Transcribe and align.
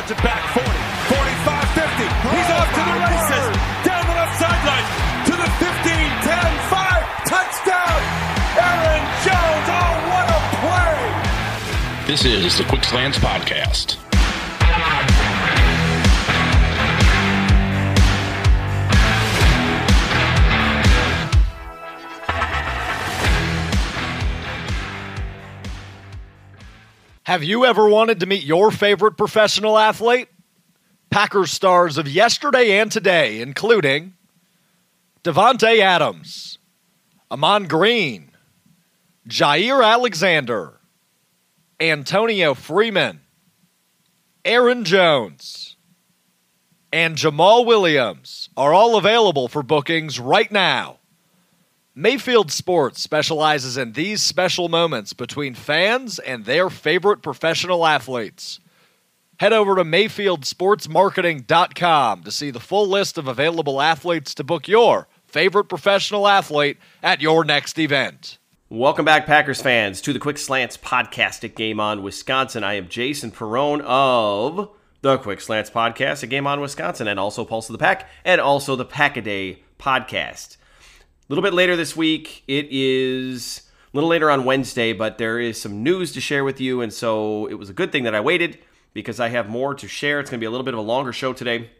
cuts 0.00 0.12
it 0.12 0.22
back 0.24 0.40
40, 0.54 0.64
45, 0.64 1.68
50. 1.76 2.08
He's 2.32 2.50
off 2.56 2.68
to 2.72 2.82
the 2.88 2.96
races. 3.04 3.44
Down 3.84 4.02
the 4.08 4.16
left 4.16 4.34
sideline 4.40 4.86
to 5.28 5.32
the 5.36 5.48
15, 5.60 5.92
10, 6.24 6.52
5. 6.72 7.04
Touchdown. 7.28 8.00
Aaron 8.56 9.04
Jones. 9.24 9.68
Oh, 9.68 9.92
what 10.08 10.26
a 10.32 10.40
play. 10.64 12.06
This 12.06 12.24
is 12.24 12.56
the 12.56 12.64
Quick 12.64 12.84
Slants 12.84 13.18
Podcast. 13.18 14.09
Have 27.24 27.44
you 27.44 27.66
ever 27.66 27.88
wanted 27.88 28.20
to 28.20 28.26
meet 28.26 28.44
your 28.44 28.70
favorite 28.70 29.16
professional 29.16 29.78
athlete? 29.78 30.28
Packers 31.10 31.50
stars 31.50 31.98
of 31.98 32.08
yesterday 32.08 32.78
and 32.78 32.90
today, 32.90 33.40
including 33.40 34.14
Davante 35.22 35.80
Adams, 35.80 36.58
Ahman 37.30 37.66
Green, 37.66 38.30
Jaire 39.28 39.84
Alexander, 39.84 40.80
Antonio 41.78 42.54
Freeman, 42.54 43.20
Aaron 44.44 44.84
Jones, 44.84 45.76
and 46.92 47.16
Jamaal 47.16 47.66
Williams 47.66 48.48
are 48.56 48.72
all 48.72 48.96
available 48.96 49.46
for 49.46 49.62
bookings 49.62 50.18
right 50.18 50.50
now. 50.50 50.99
Mayfield 51.94 52.50
Sports 52.52 53.02
specializes 53.02 53.76
in 53.76 53.94
these 53.94 54.22
special 54.22 54.68
moments 54.68 55.12
between 55.12 55.56
fans 55.56 56.20
and 56.20 56.44
their 56.44 56.70
favorite 56.70 57.20
professional 57.20 57.84
athletes. 57.84 58.60
Head 59.40 59.52
over 59.52 59.74
to 59.74 59.82
MayfieldSportsMarketing.com 59.82 62.22
to 62.22 62.30
see 62.30 62.52
the 62.52 62.60
full 62.60 62.86
list 62.86 63.18
of 63.18 63.26
available 63.26 63.82
athletes 63.82 64.34
to 64.34 64.44
book 64.44 64.68
your 64.68 65.08
favorite 65.26 65.64
professional 65.64 66.28
athlete 66.28 66.78
at 67.02 67.20
your 67.20 67.44
next 67.44 67.76
event. 67.76 68.38
Welcome 68.68 69.04
back, 69.04 69.26
Packers 69.26 69.60
fans, 69.60 70.00
to 70.02 70.12
the 70.12 70.20
Quick 70.20 70.38
Slants 70.38 70.76
podcast 70.76 71.42
at 71.42 71.56
Game 71.56 71.80
On 71.80 72.04
Wisconsin. 72.04 72.62
I 72.62 72.74
am 72.74 72.88
Jason 72.88 73.32
Perrone 73.32 73.80
of 73.80 74.70
the 75.00 75.18
Quick 75.18 75.40
Slants 75.40 75.70
podcast 75.70 76.22
at 76.22 76.28
Game 76.28 76.46
On 76.46 76.60
Wisconsin, 76.60 77.08
and 77.08 77.18
also 77.18 77.44
Pulse 77.44 77.68
of 77.68 77.72
the 77.72 77.78
Pack, 77.78 78.08
and 78.24 78.40
also 78.40 78.76
the 78.76 78.84
Pack 78.84 79.16
a 79.16 79.22
Day 79.22 79.64
podcast. 79.80 80.56
Little 81.30 81.44
bit 81.44 81.54
later 81.54 81.76
this 81.76 81.94
week, 81.94 82.42
it 82.48 82.66
is 82.72 83.62
a 83.94 83.96
little 83.96 84.10
later 84.10 84.32
on 84.32 84.44
Wednesday, 84.44 84.92
but 84.92 85.16
there 85.16 85.38
is 85.38 85.60
some 85.60 85.84
news 85.84 86.10
to 86.14 86.20
share 86.20 86.42
with 86.42 86.60
you, 86.60 86.80
and 86.80 86.92
so 86.92 87.46
it 87.46 87.54
was 87.54 87.70
a 87.70 87.72
good 87.72 87.92
thing 87.92 88.02
that 88.02 88.16
I 88.16 88.20
waited 88.20 88.58
because 88.94 89.20
I 89.20 89.28
have 89.28 89.48
more 89.48 89.72
to 89.76 89.86
share. 89.86 90.18
It's 90.18 90.28
going 90.28 90.40
to 90.40 90.42
be 90.42 90.48
a 90.48 90.50
little 90.50 90.64
bit 90.64 90.74
of 90.74 90.80
a 90.80 90.82
longer 90.82 91.12
show 91.12 91.32
today. 91.32 91.70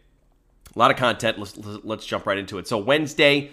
A 0.73 0.79
lot 0.79 0.89
of 0.89 0.95
content. 0.95 1.37
Let's, 1.37 1.57
let's 1.83 2.05
jump 2.05 2.27
right 2.27 2.37
into 2.37 2.59
it. 2.59 2.67
So, 2.69 2.77
Wednesday, 2.77 3.51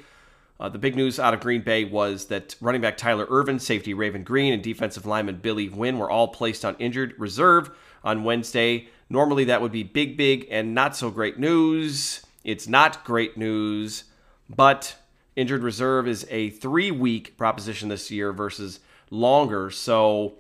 uh, 0.61 0.69
the 0.69 0.79
big 0.79 0.95
news 0.95 1.19
out 1.19 1.35
of 1.35 1.41
Green 1.41 1.63
Bay 1.63 1.83
was 1.83 2.27
that 2.27 2.55
running 2.61 2.81
back 2.81 2.97
Tyler 2.97 3.27
Ervin, 3.29 3.59
safety 3.59 3.93
Raven 3.93 4.23
Greene, 4.23 4.53
and 4.53 4.63
defensive 4.63 5.05
lineman 5.05 5.41
Billy 5.43 5.69
Winn 5.69 5.99
were 5.99 6.09
all 6.09 6.29
placed 6.29 6.65
on 6.65 6.77
injured 6.79 7.17
reserve 7.19 7.73
on 8.05 8.23
Wednesday. 8.23 8.87
Normally, 9.11 9.47
that 9.47 9.61
would 9.61 9.73
be 9.73 9.83
big, 9.83 10.17
big, 10.17 10.47
and 10.49 10.77
not 10.77 10.95
so 10.95 11.11
great 11.11 11.41
news. 11.41 12.25
It's 12.45 12.69
not 12.69 13.05
great 13.05 13.37
news, 13.37 14.05
but 14.49 14.95
injured 15.39 15.63
reserve 15.63 16.09
is 16.09 16.27
a 16.31 16.51
three 16.51 16.91
week 16.91 17.37
proposition 17.37 17.89
this 17.89 18.11
year 18.11 18.33
versus 18.33 18.81
longer. 19.11 19.71
So 19.71 20.35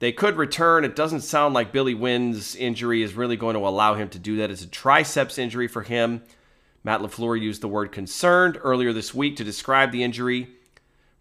they 0.00 0.12
could 0.12 0.36
return. 0.36 0.84
It 0.84 0.94
doesn't 0.94 1.22
sound 1.22 1.54
like 1.54 1.72
Billy 1.72 1.94
Winn's 1.94 2.54
injury 2.54 3.02
is 3.02 3.14
really 3.14 3.36
going 3.36 3.54
to 3.54 3.66
allow 3.66 3.94
him 3.94 4.10
to 4.10 4.18
do 4.18 4.36
that. 4.36 4.50
It's 4.50 4.62
a 4.62 4.68
triceps 4.68 5.38
injury 5.38 5.66
for 5.66 5.82
him. 5.82 6.22
Matt 6.84 7.00
LaFleur 7.00 7.40
used 7.40 7.62
the 7.62 7.68
word 7.68 7.90
concerned 7.90 8.58
earlier 8.62 8.92
this 8.92 9.14
week 9.14 9.36
to 9.36 9.44
describe 9.44 9.90
the 9.92 10.02
injury. 10.02 10.48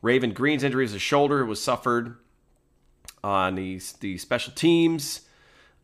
Raven 0.01 0.33
Greene's 0.33 0.65
injury 0.65 0.83
is 0.83 0.93
a 0.93 0.99
shoulder. 0.99 1.39
It 1.39 1.45
was 1.45 1.63
suffered 1.63 2.17
on 3.23 3.55
the, 3.55 3.79
the 4.01 4.17
special 4.17 4.51
teams 4.51 5.21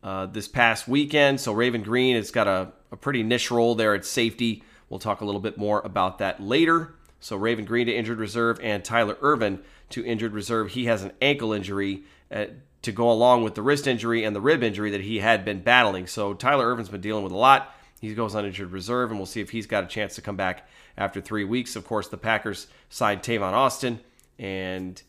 uh, 0.02 0.26
this 0.26 0.46
past 0.46 0.86
weekend. 0.86 1.40
So 1.40 1.54
Raven 1.54 1.82
Greene 1.82 2.16
has 2.16 2.30
got 2.30 2.46
a, 2.46 2.72
a 2.92 2.98
pretty 2.98 3.22
niche 3.22 3.50
role 3.50 3.74
there 3.74 3.94
at 3.94 4.04
safety. 4.04 4.62
We'll 4.90 5.00
talk 5.00 5.22
a 5.22 5.24
little 5.24 5.40
bit 5.40 5.56
more 5.56 5.80
about 5.80 6.18
that 6.18 6.42
later. 6.42 6.96
So 7.20 7.36
Raven 7.36 7.64
Greene 7.64 7.86
to 7.86 7.92
injured 7.92 8.18
reserve 8.18 8.58
and 8.62 8.84
Tyler 8.84 9.16
Ervin 9.22 9.60
to 9.90 10.04
injured 10.04 10.32
reserve. 10.32 10.70
He 10.70 10.86
has 10.86 11.02
an 11.02 11.12
ankle 11.20 11.52
injury 11.52 12.04
uh, 12.32 12.46
to 12.82 12.92
go 12.92 13.10
along 13.10 13.44
with 13.44 13.54
the 13.54 13.62
wrist 13.62 13.86
injury 13.86 14.24
and 14.24 14.34
the 14.34 14.40
rib 14.40 14.62
injury 14.62 14.90
that 14.90 15.02
he 15.02 15.18
had 15.18 15.44
been 15.44 15.60
battling. 15.60 16.06
So 16.06 16.32
Tyler 16.34 16.68
Ervin's 16.68 16.88
been 16.88 17.00
dealing 17.00 17.24
with 17.24 17.32
a 17.32 17.36
lot. 17.36 17.74
He 18.00 18.14
goes 18.14 18.34
on 18.34 18.46
injured 18.46 18.72
reserve, 18.72 19.10
and 19.10 19.18
we'll 19.18 19.26
see 19.26 19.42
if 19.42 19.50
he's 19.50 19.66
got 19.66 19.84
a 19.84 19.86
chance 19.86 20.14
to 20.14 20.22
come 20.22 20.36
back 20.36 20.66
after 20.96 21.20
three 21.20 21.44
weeks. 21.44 21.76
Of 21.76 21.86
course, 21.86 22.08
the 22.08 22.16
Packers 22.16 22.66
signed 22.88 23.22
Tavon 23.22 23.52
Austin, 23.52 24.00
and 24.38 25.00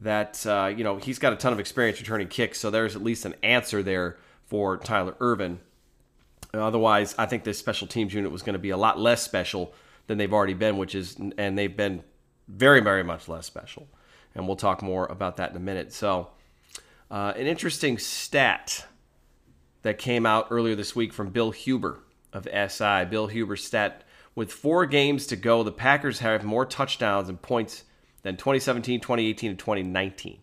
that 0.00 0.44
uh, 0.46 0.72
you 0.76 0.82
know 0.82 0.96
he's 0.96 1.20
got 1.20 1.32
a 1.32 1.36
ton 1.36 1.52
of 1.52 1.60
experience 1.60 2.00
returning 2.00 2.26
kicks, 2.26 2.58
so 2.58 2.70
there's 2.70 2.96
at 2.96 3.04
least 3.04 3.24
an 3.24 3.36
answer 3.44 3.84
there 3.84 4.18
for 4.46 4.76
Tyler 4.78 5.14
Ervin. 5.20 5.60
Otherwise, 6.52 7.14
I 7.16 7.26
think 7.26 7.44
this 7.44 7.58
special 7.58 7.86
teams 7.86 8.12
unit 8.12 8.32
was 8.32 8.42
going 8.42 8.54
to 8.54 8.58
be 8.58 8.70
a 8.70 8.76
lot 8.76 8.98
less 8.98 9.22
special 9.22 9.72
than 10.06 10.18
they've 10.18 10.32
already 10.32 10.54
been, 10.54 10.76
which 10.76 10.94
is, 10.94 11.16
and 11.38 11.58
they've 11.58 11.76
been 11.76 12.02
very, 12.48 12.80
very 12.80 13.04
much 13.04 13.28
less 13.28 13.46
special. 13.46 13.88
And 14.34 14.46
we'll 14.46 14.56
talk 14.56 14.82
more 14.82 15.06
about 15.06 15.36
that 15.36 15.50
in 15.50 15.56
a 15.56 15.60
minute. 15.60 15.92
So, 15.92 16.28
uh, 17.10 17.32
an 17.36 17.46
interesting 17.46 17.98
stat 17.98 18.86
that 19.82 19.98
came 19.98 20.26
out 20.26 20.48
earlier 20.50 20.76
this 20.76 20.94
week 20.94 21.12
from 21.12 21.30
Bill 21.30 21.50
Huber 21.50 22.00
of 22.32 22.46
SI. 22.46 23.04
Bill 23.06 23.26
Huber's 23.26 23.64
stat 23.64 24.04
with 24.34 24.52
four 24.52 24.86
games 24.86 25.26
to 25.28 25.36
go, 25.36 25.62
the 25.62 25.72
Packers 25.72 26.20
have 26.20 26.44
more 26.44 26.64
touchdowns 26.64 27.28
and 27.28 27.40
points 27.40 27.84
than 28.22 28.36
2017, 28.36 29.00
2018, 29.00 29.50
and 29.50 29.58
2019. 29.58 30.38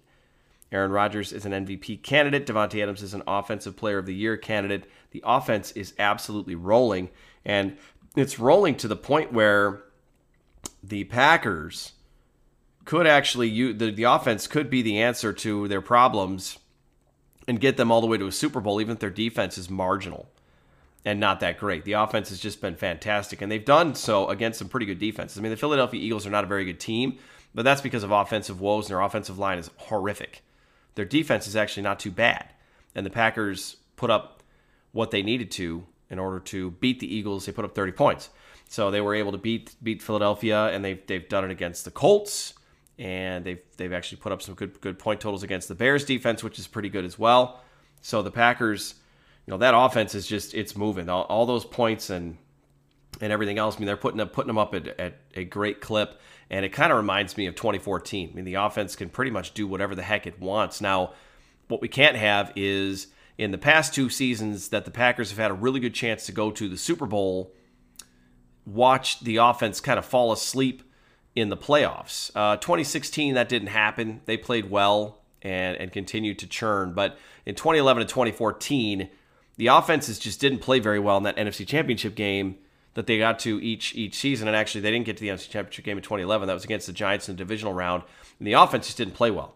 Aaron 0.71 0.91
Rodgers 0.91 1.31
is 1.31 1.45
an 1.45 1.53
MVP 1.53 2.03
candidate. 2.03 2.45
Davante 2.45 2.83
Adams 2.83 3.01
is 3.01 3.13
an 3.13 3.23
Offensive 3.25 3.77
Player 3.77 3.99
of 3.99 4.05
the 4.05 4.13
Year 4.13 4.35
candidate. 4.35 4.85
The 5.11 5.23
offense 5.25 5.71
is 5.71 5.93
absolutely 5.97 6.55
rolling. 6.55 7.09
And 7.45 7.77
it's 8.19 8.39
rolling 8.39 8.75
to 8.75 8.87
the 8.87 8.95
point 8.95 9.33
where 9.33 9.83
the 10.83 11.03
Packers 11.05 11.93
could 12.85 13.05
actually 13.05 13.49
use 13.49 13.77
the, 13.77 13.91
the 13.91 14.03
offense 14.03 14.47
could 14.47 14.69
be 14.69 14.81
the 14.81 15.01
answer 15.01 15.33
to 15.33 15.67
their 15.67 15.81
problems 15.81 16.57
and 17.47 17.59
get 17.59 17.77
them 17.77 17.91
all 17.91 18.01
the 18.01 18.07
way 18.07 18.17
to 18.17 18.27
a 18.27 18.31
Super 18.31 18.59
Bowl, 18.59 18.81
even 18.81 18.93
if 18.93 18.99
their 18.99 19.09
defense 19.09 19.57
is 19.57 19.69
marginal 19.69 20.29
and 21.05 21.19
not 21.19 21.39
that 21.39 21.57
great. 21.57 21.85
The 21.85 21.93
offense 21.93 22.29
has 22.29 22.39
just 22.39 22.59
been 22.59 22.75
fantastic, 22.75 23.41
and 23.41 23.51
they've 23.51 23.63
done 23.63 23.95
so 23.95 24.27
against 24.27 24.59
some 24.59 24.67
pretty 24.67 24.85
good 24.85 24.99
defenses. 24.99 25.37
I 25.37 25.41
mean, 25.41 25.51
the 25.51 25.57
Philadelphia 25.57 26.01
Eagles 26.01 26.27
are 26.27 26.31
not 26.31 26.43
a 26.43 26.47
very 26.47 26.65
good 26.65 26.79
team, 26.79 27.17
but 27.55 27.63
that's 27.63 27.81
because 27.81 28.03
of 28.03 28.11
offensive 28.11 28.59
woes, 28.59 28.85
and 28.85 28.89
their 28.89 29.01
offensive 29.01 29.39
line 29.39 29.57
is 29.57 29.69
horrific. 29.77 30.43
Their 30.95 31.05
defense 31.05 31.47
is 31.47 31.55
actually 31.55 31.83
not 31.83 31.99
too 31.99 32.11
bad, 32.11 32.49
and 32.93 33.05
the 33.05 33.09
Packers 33.09 33.77
put 33.95 34.09
up 34.09 34.43
what 34.91 35.11
they 35.11 35.21
needed 35.21 35.51
to 35.51 35.85
in 36.09 36.19
order 36.19 36.39
to 36.39 36.71
beat 36.71 36.99
the 36.99 37.13
Eagles. 37.13 37.45
They 37.45 37.51
put 37.51 37.65
up 37.65 37.75
30 37.75 37.91
points. 37.93 38.29
So 38.69 38.91
they 38.91 39.01
were 39.01 39.15
able 39.15 39.31
to 39.31 39.37
beat 39.37 39.75
beat 39.81 40.01
Philadelphia, 40.01 40.67
and 40.67 40.83
they've 40.83 40.99
they've 41.07 41.27
done 41.27 41.45
it 41.45 41.51
against 41.51 41.85
the 41.85 41.91
Colts, 41.91 42.53
and 42.99 43.45
they've 43.45 43.61
they've 43.77 43.93
actually 43.93 44.17
put 44.17 44.31
up 44.31 44.41
some 44.41 44.55
good 44.55 44.79
good 44.81 44.99
point 44.99 45.21
totals 45.21 45.43
against 45.43 45.67
the 45.67 45.75
Bears 45.75 46.03
defense, 46.03 46.43
which 46.43 46.59
is 46.59 46.67
pretty 46.67 46.89
good 46.89 47.05
as 47.05 47.17
well. 47.17 47.61
So 48.01 48.21
the 48.21 48.31
Packers, 48.31 48.95
you 49.45 49.51
know, 49.51 49.57
that 49.57 49.73
offense 49.75 50.15
is 50.15 50.27
just 50.27 50.53
it's 50.53 50.75
moving. 50.75 51.07
All, 51.07 51.23
all 51.23 51.45
those 51.45 51.63
points 51.63 52.09
and 52.09 52.37
and 53.21 53.31
everything 53.31 53.57
else. 53.57 53.75
I 53.75 53.79
mean, 53.79 53.87
they're 53.87 53.97
putting 53.97 54.19
up 54.19 54.33
putting 54.33 54.47
them 54.47 54.57
up 54.57 54.73
at, 54.75 54.87
at 54.99 55.19
a 55.33 55.45
great 55.45 55.79
clip, 55.79 56.19
and 56.49 56.65
it 56.65 56.69
kind 56.69 56.91
of 56.91 56.97
reminds 56.97 57.37
me 57.37 57.45
of 57.47 57.55
2014. 57.55 58.29
I 58.29 58.35
mean, 58.35 58.45
the 58.45 58.55
offense 58.55 58.97
can 58.97 59.09
pretty 59.09 59.31
much 59.31 59.53
do 59.53 59.65
whatever 59.65 59.95
the 59.95 60.03
heck 60.03 60.27
it 60.27 60.39
wants. 60.41 60.81
Now, 60.81 61.13
what 61.69 61.81
we 61.81 61.87
can't 61.87 62.17
have 62.17 62.51
is 62.55 63.07
in 63.37 63.51
the 63.51 63.57
past 63.57 63.93
two 63.93 64.09
seasons 64.09 64.69
that 64.69 64.85
the 64.85 64.91
Packers 64.91 65.29
have 65.29 65.37
had 65.37 65.51
a 65.51 65.53
really 65.53 65.79
good 65.79 65.93
chance 65.93 66.25
to 66.25 66.31
go 66.31 66.51
to 66.51 66.67
the 66.67 66.77
Super 66.77 67.05
Bowl, 67.05 67.53
watch 68.65 69.19
the 69.19 69.37
offense 69.37 69.79
kind 69.79 69.99
of 69.99 70.05
fall 70.05 70.31
asleep 70.31 70.83
in 71.35 71.49
the 71.49 71.57
playoffs. 71.57 72.31
Uh, 72.35 72.57
2016, 72.57 73.35
that 73.35 73.47
didn't 73.47 73.69
happen. 73.69 74.21
They 74.25 74.37
played 74.37 74.69
well 74.69 75.21
and, 75.43 75.77
and 75.77 75.91
continued 75.91 76.39
to 76.39 76.47
churn. 76.47 76.93
But 76.93 77.17
in 77.45 77.53
2011 77.53 78.01
and 78.01 78.09
2014, 78.09 79.09
the 79.57 79.67
offenses 79.67 80.17
just 80.17 80.39
didn't 80.39 80.59
play 80.59 80.79
very 80.79 80.99
well 80.99 81.17
in 81.17 81.23
that 81.23 81.37
NFC 81.37 81.65
Championship 81.65 82.15
game 82.15 82.57
that 82.95 83.05
they 83.05 83.19
got 83.19 83.37
to 83.39 83.61
each 83.61 83.93
each 83.95 84.15
season. 84.15 84.47
And 84.47 84.57
actually, 84.57 84.81
they 84.81 84.91
didn't 84.91 85.05
get 85.05 85.17
to 85.17 85.21
the 85.21 85.29
NFC 85.29 85.49
Championship 85.49 85.85
game 85.85 85.97
in 85.97 86.03
2011. 86.03 86.47
That 86.47 86.53
was 86.53 86.63
against 86.63 86.87
the 86.87 86.93
Giants 86.93 87.29
in 87.29 87.35
the 87.35 87.37
divisional 87.37 87.73
round. 87.73 88.01
And 88.39 88.47
the 88.47 88.53
offense 88.53 88.87
just 88.87 88.97
didn't 88.97 89.13
play 89.13 89.29
well. 89.29 89.55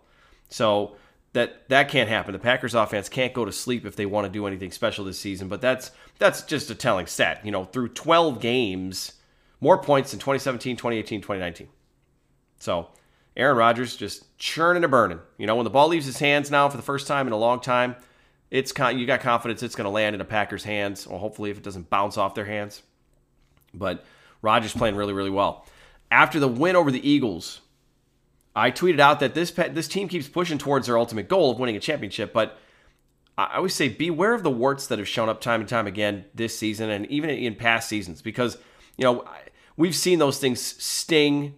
So 0.50 0.96
that 1.34 1.70
that 1.70 1.90
can't 1.90 2.10
happen. 2.10 2.34
The 2.34 2.40
Packers 2.40 2.76
offense 2.76 3.08
can't 3.08 3.34
go 3.34 3.46
to 3.46 3.52
sleep 3.52 3.86
if 3.86 3.96
they 3.96 4.06
want 4.06 4.26
to 4.26 4.32
do 4.32 4.48
anything 4.48 4.72
special 4.72 5.06
this 5.06 5.20
season, 5.20 5.48
but 5.48 5.62
that's 5.62 5.92
that's 6.20 6.42
just 6.42 6.70
a 6.70 6.76
telling 6.76 7.08
stat. 7.08 7.42
You 7.46 7.52
know, 7.52 7.66
through 7.66 7.90
12 7.90 8.40
games, 8.40 9.14
more 9.60 9.78
points 9.78 10.14
in 10.14 10.20
2017, 10.20 10.76
2018, 10.76 11.22
2019. 11.22 11.68
So, 12.58 12.90
Aaron 13.36 13.58
Rodgers 13.58 13.96
just 13.96 14.38
churning 14.38 14.84
and 14.84 14.92
burning. 14.92 15.20
You 15.38 15.48
know, 15.48 15.56
when 15.56 15.64
the 15.64 15.70
ball 15.70 15.88
leaves 15.88 16.06
his 16.06 16.20
hands 16.20 16.52
now 16.52 16.68
for 16.70 16.78
the 16.78 16.84
first 16.84 17.08
time 17.08 17.28
in 17.28 17.34
a 17.34 17.38
long 17.38 17.60
time, 17.60 17.96
it's 18.50 18.74
con- 18.74 19.00
you 19.00 19.06
got 19.06 19.22
confidence 19.22 19.64
it's 19.64 19.76
going 19.76 19.86
to 19.86 19.92
land 19.92 20.14
in 20.14 20.22
a 20.22 20.26
Packers' 20.26 20.66
hands, 20.66 21.08
or 21.08 21.18
hopefully 21.18 21.50
if 21.50 21.58
it 21.58 21.64
doesn't 21.64 21.90
bounce 21.90 22.18
off 22.18 22.36
their 22.36 22.46
hands. 22.46 22.84
But 23.74 24.04
Rodgers 24.42 24.74
playing 24.74 24.96
really, 24.96 25.14
really 25.14 25.30
well. 25.30 25.66
After 26.12 26.40
the 26.40 26.50
win 26.50 26.76
over 26.76 26.92
the 26.92 27.10
Eagles, 27.10 27.62
I 28.56 28.72
tweeted 28.72 29.00
out 29.00 29.20
that 29.22 29.34
this 29.34 29.52
this 29.52 29.88
team 29.88 30.08
keeps 30.08 30.28
pushing 30.28 30.58
towards 30.58 30.88
their 30.88 30.98
ultimate 30.98 31.28
goal 31.28 31.52
of 31.52 31.60
winning 31.60 31.76
a 31.76 31.80
championship, 31.80 32.34
but 32.34 32.58
I 33.38 33.58
always 33.58 33.74
say 33.74 33.88
beware 33.88 34.34
of 34.34 34.44
the 34.44 34.52
warts 34.52 34.88
that 34.88 35.00
have 35.00 35.08
shown 35.08 35.30
up 35.30 35.42
time 35.42 35.62
and 35.62 35.70
time 35.70 35.88
again 35.88 36.26
this 36.36 36.58
season 36.58 36.90
and 36.90 37.06
even 37.08 37.30
in 37.30 37.56
past 37.56 37.88
seasons 37.88 38.22
because 38.22 38.58
you 38.98 39.04
know 39.04 39.26
we've 39.78 39.96
seen 39.96 40.20
those 40.20 40.38
things 40.38 40.60
sting 40.62 41.56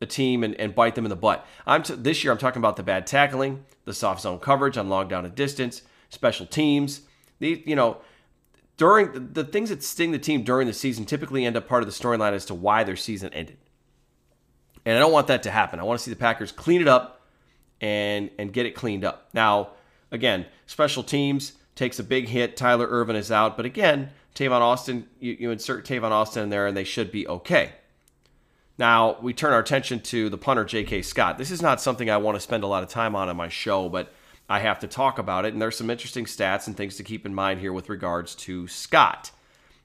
a 0.00 0.06
team 0.06 0.44
and, 0.44 0.54
and 0.56 0.74
bite 0.74 0.94
them 0.94 1.06
in 1.06 1.08
the 1.08 1.16
butt. 1.16 1.46
I'm 1.66 1.82
t- 1.82 1.94
this 1.94 2.22
year 2.22 2.32
I'm 2.32 2.38
talking 2.38 2.60
about 2.60 2.76
the 2.76 2.82
bad 2.82 3.06
tackling, 3.06 3.64
the 3.86 3.94
soft 3.94 4.20
zone 4.20 4.38
coverage 4.38 4.76
on 4.76 4.90
long 4.90 5.08
down 5.08 5.24
and 5.24 5.34
distance, 5.34 5.82
special 6.10 6.44
teams. 6.44 7.02
The 7.38 7.62
you 7.66 7.76
know 7.76 7.98
during 8.76 9.12
the, 9.12 9.20
the 9.20 9.44
things 9.44 9.70
that 9.70 9.82
sting 9.82 10.12
the 10.12 10.18
team 10.18 10.42
during 10.42 10.66
the 10.66 10.74
season 10.74 11.06
typically 11.06 11.46
end 11.46 11.56
up 11.56 11.66
part 11.66 11.82
of 11.82 11.88
the 11.88 11.94
storyline 11.94 12.32
as 12.32 12.44
to 12.46 12.54
why 12.54 12.84
their 12.84 12.96
season 12.96 13.32
ended. 13.32 13.56
And 14.86 14.96
I 14.96 15.00
don't 15.00 15.12
want 15.12 15.26
that 15.26 15.42
to 15.42 15.50
happen. 15.50 15.80
I 15.80 15.82
want 15.82 15.98
to 15.98 16.04
see 16.04 16.12
the 16.12 16.16
Packers 16.16 16.52
clean 16.52 16.80
it 16.80 16.88
up 16.88 17.20
and 17.80 18.30
and 18.38 18.52
get 18.52 18.64
it 18.64 18.74
cleaned 18.74 19.04
up. 19.04 19.28
Now, 19.34 19.70
again, 20.10 20.46
special 20.66 21.02
teams 21.02 21.52
takes 21.74 21.98
a 21.98 22.04
big 22.04 22.28
hit. 22.28 22.56
Tyler 22.56 22.86
Ervin 22.86 23.16
is 23.16 23.30
out, 23.30 23.56
but 23.56 23.66
again, 23.66 24.10
Tavon 24.34 24.60
Austin, 24.60 25.06
you, 25.18 25.36
you 25.38 25.50
insert 25.50 25.84
Tavon 25.84 26.12
Austin 26.12 26.44
in 26.44 26.50
there, 26.50 26.66
and 26.66 26.76
they 26.76 26.84
should 26.84 27.10
be 27.10 27.26
okay. 27.26 27.72
Now 28.78 29.18
we 29.20 29.34
turn 29.34 29.52
our 29.52 29.60
attention 29.60 30.00
to 30.00 30.28
the 30.28 30.38
punter 30.38 30.64
J.K. 30.64 31.02
Scott. 31.02 31.36
This 31.36 31.50
is 31.50 31.60
not 31.60 31.80
something 31.80 32.08
I 32.08 32.18
want 32.18 32.36
to 32.36 32.40
spend 32.40 32.62
a 32.62 32.68
lot 32.68 32.82
of 32.82 32.88
time 32.88 33.16
on 33.16 33.28
in 33.28 33.36
my 33.36 33.48
show, 33.48 33.88
but 33.88 34.12
I 34.48 34.60
have 34.60 34.78
to 34.80 34.86
talk 34.86 35.18
about 35.18 35.44
it, 35.44 35.52
and 35.52 35.60
there's 35.60 35.76
some 35.76 35.90
interesting 35.90 36.26
stats 36.26 36.68
and 36.68 36.76
things 36.76 36.96
to 36.96 37.02
keep 37.02 37.26
in 37.26 37.34
mind 37.34 37.58
here 37.58 37.72
with 37.72 37.88
regards 37.88 38.36
to 38.36 38.68
Scott. 38.68 39.32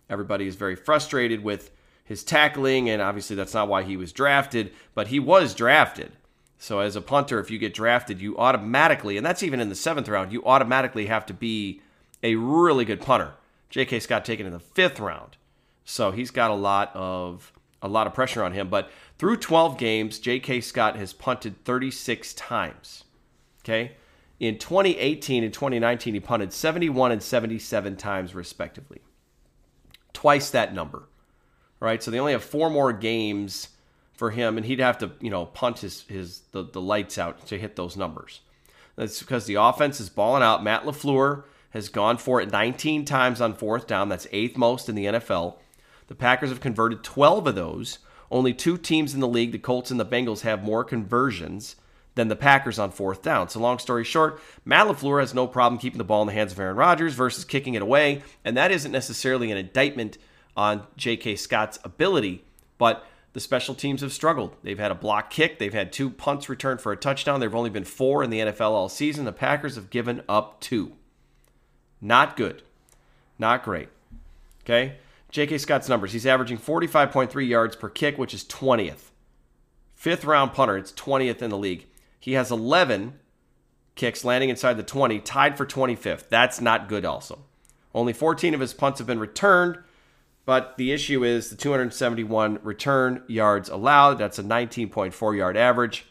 Everybody 0.10 0.46
is 0.46 0.56
very 0.56 0.76
frustrated 0.76 1.44
with 1.44 1.72
his 2.12 2.26
tackling, 2.26 2.90
and 2.90 3.02
obviously 3.02 3.38
that's 3.38 3.54
not 3.54 3.70
why 3.70 3.84
he 3.84 3.96
was 3.96 4.12
drafted, 4.12 4.74
but 4.94 5.08
he 5.08 5.18
was 5.18 5.56
drafted. 5.56 6.12
So 6.60 6.80
as 6.80 6.98
a 6.98 7.02
punter, 7.02 7.40
if 7.40 7.50
you 7.50 7.58
get 7.58 7.74
drafted, 7.74 8.20
you 8.20 8.38
automatically, 8.38 9.16
and 9.16 9.26
that's 9.26 9.44
even 9.44 9.62
in 9.62 9.70
the 9.70 9.76
seventh 9.76 10.10
round, 10.10 10.34
you 10.34 10.44
automatically 10.44 11.06
have 11.06 11.26
to 11.28 11.34
be 11.34 11.82
a 12.22 12.36
really 12.36 12.84
good 12.84 13.00
punter. 13.00 13.36
J.K. 13.70 14.02
Scott 14.02 14.26
taken 14.26 14.46
in 14.46 14.52
the 14.52 14.60
fifth 14.60 15.00
round, 15.00 15.38
so 15.86 16.12
he's 16.12 16.32
got 16.32 16.52
a 16.52 16.56
lot 16.56 16.92
of 16.94 17.54
a 17.82 17.88
lot 17.88 18.08
of 18.08 18.14
pressure 18.14 18.44
on 18.44 18.52
him. 18.52 18.68
But 18.68 18.92
through 19.18 19.38
12 19.38 19.78
games, 19.78 20.20
J.K. 20.20 20.60
Scott 20.60 20.98
has 20.98 21.14
punted 21.14 21.64
36 21.64 22.34
times. 22.34 23.06
Okay, 23.64 23.94
in 24.38 24.58
2018 24.58 25.46
and 25.46 25.54
2019, 25.54 26.14
he 26.14 26.20
punted 26.20 26.52
71 26.52 27.14
and 27.14 27.24
77 27.24 27.96
times 27.96 28.36
respectively, 28.36 29.00
twice 30.12 30.50
that 30.50 30.76
number 30.76 31.08
right? 31.82 32.02
So 32.02 32.10
they 32.10 32.20
only 32.20 32.32
have 32.32 32.44
four 32.44 32.70
more 32.70 32.94
games 32.94 33.68
for 34.14 34.32
him, 34.32 34.56
and 34.56 34.66
he'd 34.66 34.80
have 34.80 35.00
to, 35.00 35.12
you 35.20 35.30
know, 35.30 35.48
punt 35.48 35.80
his 35.80 36.04
his 36.04 36.44
the, 36.54 36.64
the 36.64 36.80
lights 36.80 37.18
out 37.18 37.46
to 37.48 37.60
hit 37.60 37.76
those 37.76 37.98
numbers. 37.98 38.40
That's 38.96 39.20
because 39.20 39.46
the 39.46 39.56
offense 39.56 40.00
is 40.00 40.10
balling 40.10 40.44
out. 40.44 40.64
Matt 40.64 40.84
LaFleur 40.84 41.44
has 41.72 41.90
gone 41.90 42.18
for 42.18 42.40
it 42.40 42.52
19 42.52 43.04
times 43.04 43.42
on 43.42 43.54
fourth 43.54 43.88
down. 43.88 44.10
That's 44.10 44.28
eighth 44.32 44.58
most 44.58 44.88
in 44.88 44.96
the 44.96 45.06
NFL. 45.06 45.56
The 46.08 46.16
Packers 46.16 46.50
have 46.50 46.60
converted 46.60 47.04
12 47.04 47.48
of 47.48 47.56
those. 47.56 48.00
Only 48.30 48.54
two 48.54 48.78
teams 48.78 49.14
in 49.14 49.20
the 49.20 49.28
league, 49.28 49.52
the 49.52 49.60
Colts 49.60 49.92
and 49.92 50.00
the 50.00 50.06
Bengals, 50.06 50.42
have 50.42 50.64
more 50.64 50.84
conversions 50.84 51.76
than 52.16 52.28
the 52.28 52.36
Packers 52.36 52.78
on 52.78 52.92
fourth 52.92 53.22
down. 53.22 53.50
So, 53.50 53.60
long 53.60 53.80
story 53.80 54.04
short, 54.04 54.42
Matt 54.66 54.88
LaFleur 54.88 55.20
has 55.20 55.34
no 55.34 55.48
problem 55.48 55.80
keeping 55.80 55.98
the 55.98 56.04
ball 56.04 56.22
in 56.22 56.28
the 56.28 56.34
hands 56.34 56.52
of 56.52 56.60
Aaron 56.60 56.76
Rodgers 56.76 57.14
versus 57.14 57.46
kicking 57.46 57.74
it 57.74 57.82
away. 57.82 58.22
And 58.46 58.56
that 58.58 58.72
isn't 58.72 58.92
necessarily 58.92 59.52
an 59.52 59.58
indictment 59.58 60.18
on 60.56 60.86
J.K. 60.98 61.36
Scott's 61.36 61.80
ability, 61.84 62.44
but 62.78 63.06
the 63.34 63.40
special 63.40 63.76
teams 63.76 64.02
have 64.02 64.12
struggled. 64.12 64.56
They've 64.64 64.80
had 64.80 64.92
a 64.92 64.96
block 64.96 65.30
kick, 65.30 65.60
they've 65.60 65.74
had 65.74 65.94
two 65.94 66.10
punts 66.10 66.50
returned 66.50 66.82
for 66.82 66.92
a 66.92 66.98
touchdown. 66.98 67.40
There 67.40 67.50
have 67.50 67.56
only 67.56 67.70
been 67.70 67.86
four 67.86 68.24
in 68.24 68.30
the 68.30 68.40
NFL 68.40 68.72
all 68.72 68.90
season. 68.90 69.26
The 69.26 69.32
Packers 69.32 69.76
have 69.76 69.90
given 69.90 70.24
up 70.28 70.60
two. 70.60 70.94
Not 72.02 72.36
good. 72.36 72.64
Not 73.38 73.64
great. 73.64 73.90
Okay? 74.64 74.98
J.K. 75.30 75.60
Scott's 75.60 75.88
numbers. 75.88 76.12
He's 76.12 76.26
averaging 76.26 76.58
45.3 76.58 77.48
yards 77.48 77.76
per 77.76 77.90
kick, 77.90 78.18
which 78.18 78.34
is 78.34 78.44
20th. 78.44 79.12
Fifth 79.96 80.26
round 80.26 80.54
punter, 80.54 80.78
it's 80.78 80.92
20th 80.92 81.42
in 81.42 81.50
the 81.50 81.58
league. 81.58 81.86
He 82.20 82.34
has 82.34 82.52
11 82.52 83.20
kicks 83.96 84.26
landing 84.26 84.50
inside 84.50 84.74
the 84.74 84.84
20, 84.84 85.20
tied 85.20 85.58
for 85.58 85.66
25th. 85.66 86.28
That's 86.30 86.60
not 86.60 86.90
good, 86.90 87.06
also. 87.06 87.40
Only 87.94 88.14
14 88.14 88.54
of 88.54 88.60
his 88.60 88.74
punts 88.74 89.00
have 89.00 89.08
been 89.08 89.20
returned, 89.20 89.78
but 90.46 90.78
the 90.78 90.92
issue 90.92 91.24
is 91.24 91.50
the 91.50 91.56
271 91.56 92.60
return 92.64 93.24
yards 93.28 93.70
allowed. 93.70 94.16
That's 94.16 94.40
a 94.40 94.44
19.4 94.44 95.38
yard 95.38 95.58
average. 95.58 96.06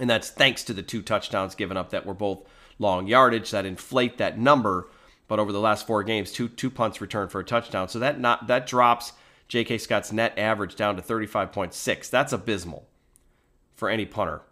And 0.00 0.08
that's 0.08 0.30
thanks 0.30 0.64
to 0.64 0.72
the 0.72 0.82
two 0.82 1.02
touchdowns 1.02 1.54
given 1.54 1.76
up 1.76 1.90
that 1.90 2.06
were 2.06 2.14
both 2.14 2.46
long 2.78 3.06
yardage 3.06 3.50
that 3.50 3.66
inflate 3.66 4.18
that 4.18 4.38
number. 4.38 4.88
But 5.28 5.38
over 5.38 5.52
the 5.52 5.60
last 5.60 5.86
four 5.86 6.02
games, 6.02 6.32
two 6.32 6.48
two 6.48 6.70
punts 6.70 7.00
returned 7.00 7.30
for 7.30 7.40
a 7.40 7.44
touchdown. 7.44 7.88
So 7.88 7.98
that 7.98 8.18
not 8.18 8.46
that 8.48 8.66
drops 8.66 9.12
J.K. 9.48 9.78
Scott's 9.78 10.12
net 10.12 10.38
average 10.38 10.76
down 10.76 10.96
to 10.96 11.02
35.6. 11.02 12.10
That's 12.10 12.32
abysmal 12.32 12.86
for 13.74 13.88
any 13.88 14.06
punter, 14.06 14.42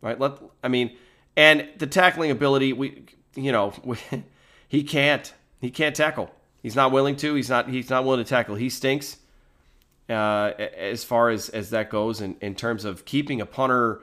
right? 0.00 0.18
Let 0.18 0.38
I 0.62 0.68
mean, 0.68 0.96
and 1.36 1.68
the 1.78 1.86
tackling 1.86 2.30
ability, 2.30 2.72
we 2.72 3.06
you 3.34 3.52
know, 3.52 3.72
we, 3.82 3.96
he 4.68 4.82
can't 4.82 5.32
he 5.60 5.70
can't 5.70 5.96
tackle. 5.96 6.30
He's 6.64 6.74
not 6.74 6.92
willing 6.92 7.14
to. 7.16 7.34
He's 7.34 7.50
not. 7.50 7.68
He's 7.68 7.90
not 7.90 8.06
willing 8.06 8.24
to 8.24 8.28
tackle. 8.28 8.54
He 8.54 8.70
stinks. 8.70 9.18
Uh, 10.08 10.52
as 10.78 11.04
far 11.04 11.28
as 11.28 11.50
as 11.50 11.70
that 11.70 11.90
goes, 11.90 12.22
in, 12.22 12.36
in 12.40 12.54
terms 12.54 12.86
of 12.86 13.04
keeping 13.04 13.42
a 13.42 13.46
punter 13.46 14.00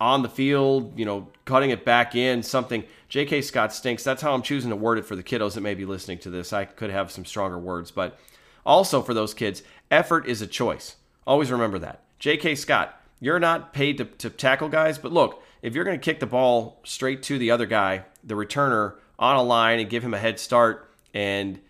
on 0.00 0.22
the 0.22 0.30
field, 0.30 0.98
you 0.98 1.04
know, 1.04 1.28
cutting 1.44 1.68
it 1.68 1.84
back 1.84 2.14
in, 2.14 2.42
something. 2.42 2.84
J.K. 3.10 3.42
Scott 3.42 3.74
stinks. 3.74 4.02
That's 4.02 4.22
how 4.22 4.32
I'm 4.32 4.40
choosing 4.40 4.70
to 4.70 4.76
word 4.76 4.96
it 4.96 5.04
for 5.04 5.14
the 5.14 5.22
kiddos 5.22 5.54
that 5.54 5.60
may 5.60 5.74
be 5.74 5.84
listening 5.84 6.18
to 6.20 6.30
this. 6.30 6.54
I 6.54 6.64
could 6.64 6.88
have 6.88 7.12
some 7.12 7.26
stronger 7.26 7.58
words, 7.58 7.90
but 7.90 8.18
also 8.64 9.02
for 9.02 9.12
those 9.12 9.34
kids, 9.34 9.62
effort 9.90 10.26
is 10.26 10.40
a 10.40 10.46
choice. 10.46 10.96
Always 11.26 11.52
remember 11.52 11.78
that. 11.80 12.02
J.K. 12.18 12.54
Scott, 12.54 12.98
you're 13.20 13.38
not 13.38 13.74
paid 13.74 13.98
to, 13.98 14.06
to 14.06 14.30
tackle 14.30 14.70
guys, 14.70 14.96
but 14.96 15.12
look, 15.12 15.42
if 15.60 15.74
you're 15.74 15.84
going 15.84 16.00
to 16.00 16.04
kick 16.04 16.18
the 16.18 16.26
ball 16.26 16.80
straight 16.84 17.22
to 17.24 17.38
the 17.38 17.50
other 17.50 17.66
guy, 17.66 18.06
the 18.24 18.34
returner, 18.34 18.94
on 19.18 19.36
a 19.36 19.42
line 19.42 19.80
and 19.80 19.90
give 19.90 20.02
him 20.02 20.14
a 20.14 20.18
head 20.18 20.40
start 20.40 20.90
and 21.12 21.60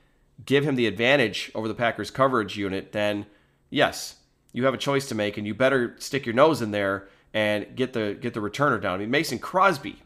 give 0.45 0.65
him 0.65 0.75
the 0.75 0.87
advantage 0.87 1.51
over 1.55 1.69
the 1.69 1.75
Packers 1.75 2.11
coverage 2.11 2.57
unit, 2.57 2.93
then 2.93 3.27
yes, 3.71 4.17
you 4.53 4.65
have 4.65 4.75
a 4.75 4.79
choice 4.79 5.09
to 5.09 5.15
make, 5.15 5.37
and 5.37 5.47
you 5.47 5.55
better 5.55 5.97
stick 5.99 6.27
your 6.27 6.35
nose 6.35 6.63
in 6.63 6.71
there 6.71 7.09
and 7.33 7.75
get 7.75 7.93
the 7.93 8.17
get 8.21 8.35
the 8.35 8.41
returner 8.41 8.81
down. 8.81 8.95
I 8.95 8.99
mean, 8.99 9.11
Mason 9.11 9.39
Crosby 9.39 10.03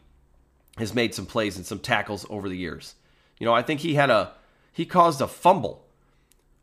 has 0.77 0.93
made 0.93 1.13
some 1.13 1.25
plays 1.25 1.55
and 1.55 1.65
some 1.65 1.79
tackles 1.79 2.25
over 2.29 2.49
the 2.49 2.57
years. 2.57 2.95
You 3.37 3.45
know, 3.45 3.53
I 3.53 3.61
think 3.61 3.81
he 3.81 3.95
had 3.95 4.09
a 4.09 4.33
he 4.73 4.85
caused 4.85 5.21
a 5.21 5.27
fumble 5.27 5.85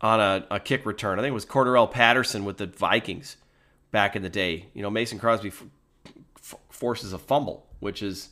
on 0.01 0.19
a, 0.19 0.45
a 0.51 0.59
kick 0.59 0.85
return. 0.85 1.17
I 1.17 1.21
think 1.21 1.31
it 1.31 1.33
was 1.33 1.45
Cordarrelle 1.45 1.89
Patterson 1.89 2.45
with 2.45 2.57
the 2.57 2.67
Vikings 2.67 3.37
back 3.91 4.15
in 4.15 4.21
the 4.21 4.29
day. 4.29 4.67
You 4.73 4.81
know, 4.81 4.89
Mason 4.89 5.17
Crosby 5.17 5.49
f- 5.49 5.63
f- 6.37 6.55
forces 6.69 7.13
a 7.13 7.17
fumble, 7.17 7.65
which 7.79 8.03
is 8.03 8.29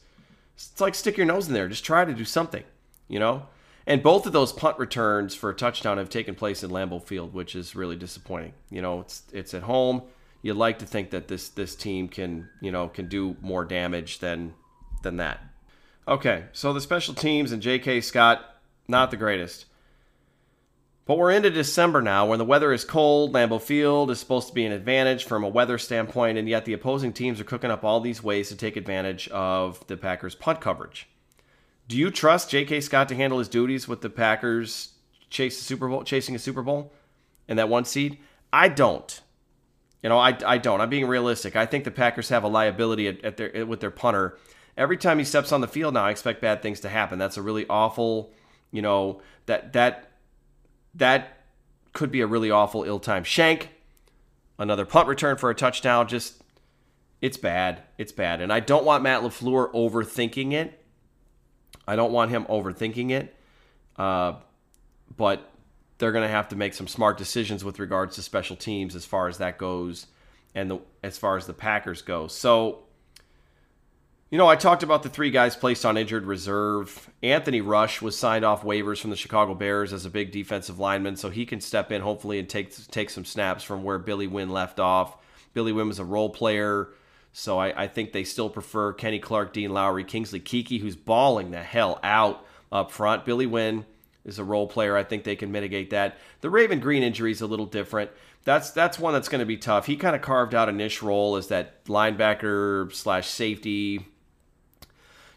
it's 0.56 0.80
like 0.82 0.96
stick 0.96 1.18
your 1.18 1.26
nose 1.26 1.48
in 1.48 1.54
there. 1.54 1.68
Just 1.68 1.86
try 1.86 2.06
to 2.06 2.14
do 2.14 2.26
something. 2.26 2.64
You 3.08 3.20
know, 3.20 3.48
and 3.88 4.02
both 4.02 4.26
of 4.26 4.34
those 4.34 4.52
punt 4.52 4.78
returns 4.80 5.36
for 5.36 5.50
a 5.50 5.56
touchdown 5.56 5.98
have 5.98 6.10
taken 6.10 6.36
place 6.36 6.64
in 6.64 6.70
Lambeau 6.72 7.04
Field, 7.04 7.34
which 7.34 7.56
is 7.56 7.76
really 7.76 7.96
disappointing. 7.96 8.54
You 8.70 8.82
know, 8.82 9.02
it's 9.02 9.24
it's 9.32 9.54
at 9.54 9.64
home. 9.64 10.04
You'd 10.42 10.56
like 10.56 10.80
to 10.80 10.86
think 10.86 11.12
that 11.12 11.28
this 11.28 11.50
this 11.50 11.76
team 11.76 12.08
can 12.08 12.50
you 12.62 12.72
know 12.72 12.88
can 12.88 13.08
do 13.08 13.36
more 13.42 13.66
damage 13.66 14.20
than 14.20 14.54
than 15.04 15.18
that. 15.18 15.40
Okay, 16.08 16.46
so 16.54 16.72
the 16.74 16.82
special 16.82 17.14
teams 17.14 17.52
and 17.52 17.62
J.K. 17.62 18.02
Scott 18.02 18.56
not 18.88 19.12
the 19.12 19.18
greatest. 19.18 19.66
But 21.06 21.18
we're 21.20 21.32
into 21.32 21.52
December 21.52 22.02
now 22.02 22.26
when 22.26 22.40
the 22.40 22.46
weather 22.46 22.74
is 22.74 22.84
cold. 22.84 23.34
Lambeau 23.34 23.62
Field 23.62 24.10
is 24.10 24.20
supposed 24.20 24.48
to 24.48 24.54
be 24.54 24.66
an 24.66 24.72
advantage 24.72 25.26
from 25.26 25.44
a 25.44 25.50
weather 25.50 25.78
standpoint, 25.78 26.38
and 26.38 26.50
yet 26.50 26.66
the 26.66 26.74
opposing 26.74 27.14
teams 27.14 27.40
are 27.40 27.44
cooking 27.46 27.70
up 27.70 27.84
all 27.84 28.00
these 28.00 28.24
ways 28.24 28.50
to 28.50 28.56
take 28.56 28.76
advantage 28.76 29.28
of 29.30 29.86
the 29.86 29.98
Packers' 29.98 30.34
punt 30.34 30.62
coverage. 30.62 31.08
Do 31.88 31.98
you 31.98 32.10
trust 32.10 32.50
J.K. 32.50 32.82
Scott 32.82 33.10
to 33.10 33.16
handle 33.16 33.40
his 33.40 33.48
duties 33.48 33.88
with 33.88 34.02
the 34.02 34.10
Packers 34.10 34.94
chase 35.30 35.62
Super 35.62 35.88
Bowl, 35.88 36.04
chasing 36.04 36.36
a 36.36 36.40
Super 36.40 36.64
Bowl 36.64 36.92
and 37.48 37.60
that 37.60 37.70
one 37.70 37.86
seed? 37.86 38.18
I 38.52 38.70
don't. 38.70 39.22
You 40.02 40.10
know, 40.10 40.18
I, 40.18 40.38
I 40.46 40.58
don't. 40.58 40.82
I'm 40.82 40.90
being 40.90 41.08
realistic. 41.08 41.56
I 41.56 41.66
think 41.66 41.84
the 41.84 41.92
Packers 41.92 42.30
have 42.30 42.44
a 42.44 42.48
liability 42.48 43.08
at, 43.08 43.24
at 43.24 43.38
their 43.38 43.66
with 43.66 43.80
their 43.80 43.92
punter. 43.92 44.38
Every 44.78 44.98
time 44.98 45.20
he 45.20 45.26
steps 45.26 45.52
on 45.52 45.62
the 45.62 45.68
field 45.68 45.94
now, 45.94 46.06
I 46.06 46.12
expect 46.12 46.42
bad 46.42 46.62
things 46.62 46.80
to 46.82 46.90
happen. 46.90 47.18
That's 47.18 47.38
a 47.38 47.42
really 47.42 47.66
awful, 47.68 48.32
you 48.72 48.82
know, 48.82 49.22
that 49.46 49.74
that 49.74 50.12
that 50.96 51.40
could 51.94 52.12
be 52.12 52.22
a 52.22 52.28
really 52.28 52.52
awful 52.52 52.84
ill-timed 52.84 53.26
shank. 53.26 53.70
Another 54.60 54.86
punt 54.86 55.08
return 55.08 55.38
for 55.38 55.50
a 55.50 55.56
touchdown. 55.56 56.08
Just 56.08 56.42
it's 57.22 57.38
bad. 57.38 57.84
It's 57.98 58.12
bad. 58.12 58.42
And 58.42 58.52
I 58.52 58.60
don't 58.60 58.86
want 58.86 59.04
Matt 59.04 59.22
LaFleur 59.22 59.74
overthinking 59.74 60.52
it 60.54 60.85
I 61.88 61.96
don't 61.96 62.12
want 62.12 62.32
him 62.32 62.46
overthinking 62.46 63.12
it, 63.12 63.36
uh, 63.98 64.34
but 65.16 65.52
they're 65.98 66.12
going 66.12 66.28
to 66.28 66.34
have 66.34 66.50
to 66.50 66.56
make 66.56 66.74
some 66.74 66.88
smart 66.88 67.18
decisions 67.18 67.64
with 67.64 67.80
regards 67.80 68.16
to 68.16 68.22
special 68.22 68.56
teams 68.56 68.96
as 68.96 69.06
far 69.06 69.28
as 69.28 69.38
that 69.38 69.58
goes, 69.58 70.08
and 70.54 70.72
the, 70.72 70.80
as 71.04 71.18
far 71.18 71.38
as 71.38 71.48
the 71.48 71.54
Packers 71.54 72.02
go. 72.02 72.28
So, 72.28 72.84
you 74.30 74.38
know, 74.38 74.48
I 74.48 74.56
talked 74.56 74.84
about 74.84 75.04
the 75.04 75.10
three 75.10 75.32
guys 75.32 75.56
placed 75.56 75.86
on 75.86 75.98
injured 75.98 76.26
reserve. 76.26 77.10
Anthony 77.24 77.62
Rush 77.62 78.02
was 78.02 78.18
signed 78.18 78.44
off 78.44 78.64
waivers 78.64 79.00
from 79.00 79.12
the 79.12 79.16
Chicago 79.16 79.54
Bears 79.54 79.94
as 79.94 80.06
a 80.06 80.10
big 80.10 80.32
defensive 80.32 80.80
lineman, 80.80 81.16
so 81.16 81.30
he 81.30 81.46
can 81.46 81.62
step 81.62 81.92
in 81.92 82.02
hopefully 82.02 82.40
and 82.40 82.50
take 82.50 82.76
take 82.88 83.10
some 83.10 83.24
snaps 83.24 83.64
from 83.64 83.84
where 83.84 84.00
Billy 84.00 84.28
Winn 84.28 84.50
left 84.50 84.80
off. 84.80 85.18
Billy 85.54 85.72
Winn 85.72 85.88
was 85.88 86.00
a 86.00 86.06
role 86.06 86.30
player. 86.30 86.90
So 87.38 87.60
I, 87.60 87.84
I, 87.84 87.88
think 87.90 88.14
they 88.14 88.24
still 88.24 88.50
prefer 88.50 88.94
Kenny 88.94 89.20
Clark, 89.20 89.52
Dean 89.52 89.72
Lowry, 89.72 90.06
Kingsley 90.06 90.40
Keke, 90.40 90.80
who's 90.80 90.96
balling 90.96 91.52
the 91.52 91.62
hell 91.62 92.00
out 92.02 92.46
up 92.72 92.92
front. 92.92 93.26
Billy 93.26 93.46
Winn 93.46 93.84
is 94.24 94.40
a 94.40 94.44
role 94.46 94.68
player. 94.68 94.96
I 94.96 95.04
think 95.04 95.26
they 95.26 95.36
can 95.36 95.52
mitigate 95.52 95.90
that. 95.90 96.18
The 96.40 96.50
Raven 96.50 96.80
Greene 96.80 97.04
injury 97.04 97.34
is 97.34 97.42
a 97.42 97.46
little 97.46 97.66
different. 97.66 98.10
That's 98.46 98.72
that's 98.72 98.98
one 98.98 99.14
that's 99.14 99.28
going 99.28 99.40
to 99.40 99.46
be 99.46 99.58
tough. 99.58 99.86
He 99.86 99.98
kind 99.98 100.16
of 100.16 100.22
carved 100.22 100.56
out 100.56 100.70
a 100.70 100.72
niche 100.72 101.04
role 101.04 101.36
as 101.36 101.48
that 101.48 101.84
linebacker 101.86 102.94
slash 102.94 103.28
safety. 103.28 104.06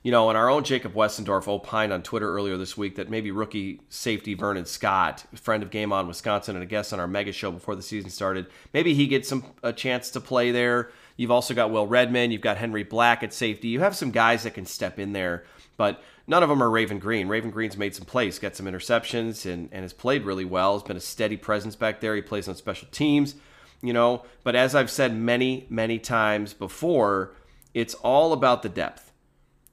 You 0.05 0.13
know, 0.13 0.29
and 0.29 0.39
our 0.39 0.49
own 0.49 0.63
Jacob 0.63 0.95
Westendorf 0.95 1.49
opined 1.49 1.93
on 1.93 2.05
Twitter 2.05 2.33
earlier 2.33 2.57
this 2.57 2.77
week 2.77 2.95
that 2.95 3.11
maybe 3.11 3.33
rookie 3.33 3.81
safety 3.89 4.35
Vernon 4.35 4.67
Scott, 4.67 5.25
friend 5.35 5.65
of 5.65 5.71
Game 5.71 5.93
On 5.93 6.07
Wisconsin 6.07 6.55
and 6.55 6.63
a 6.63 6.67
guest 6.67 6.93
on 6.93 7.01
our 7.01 7.09
mega 7.09 7.33
show 7.33 7.51
before 7.51 7.75
the 7.75 7.83
season 7.83 8.09
started, 8.09 8.47
maybe 8.73 8.95
he 8.95 9.09
gets 9.09 9.29
some 9.29 9.45
a 9.65 9.73
chance 9.73 10.13
to 10.13 10.21
play 10.21 10.53
there. 10.53 10.93
You've 11.19 11.33
also 11.33 11.53
got 11.53 11.73
Will 11.73 11.87
Redmond. 11.87 12.33
You've 12.33 12.41
got 12.43 12.57
Henry 12.57 12.85
Black 12.85 13.25
at 13.25 13.35
safety. 13.35 13.69
You 13.69 13.81
have 13.81 13.97
some 13.97 14.13
guys 14.13 14.45
that 14.45 14.55
can 14.55 14.65
step 14.65 15.01
in 15.01 15.13
there, 15.13 15.45
but 15.77 16.01
none 16.29 16.45
of 16.45 16.49
them 16.49 16.63
are 16.63 16.71
Raven 16.71 17.01
Greene. 17.01 17.27
Raven 17.27 17.51
Greene's 17.51 17.77
made 17.77 17.95
some 17.95 18.07
plays, 18.07 18.39
got 18.39 18.55
some 18.55 18.67
interceptions, 18.67 19.45
and, 19.45 19.69
and 19.73 19.83
has 19.83 19.93
played 19.93 20.23
really 20.23 20.45
well. 20.45 20.79
He's 20.79 20.87
been 20.87 20.97
a 20.97 21.01
steady 21.01 21.37
presence 21.37 21.75
back 21.75 22.01
there. 22.01 22.15
He 22.15 22.23
plays 22.23 22.49
on 22.49 22.55
special 22.55 22.87
teams, 22.93 23.35
you 23.83 23.93
know. 23.93 24.25
But 24.45 24.55
as 24.55 24.77
I've 24.77 24.93
said 24.93 25.13
many, 25.13 25.67
many 25.69 25.99
times 25.99 26.55
before, 26.55 27.35
it's 27.75 27.95
all 27.95 28.33
about 28.33 28.63
the 28.63 28.69
depth. 28.69 29.13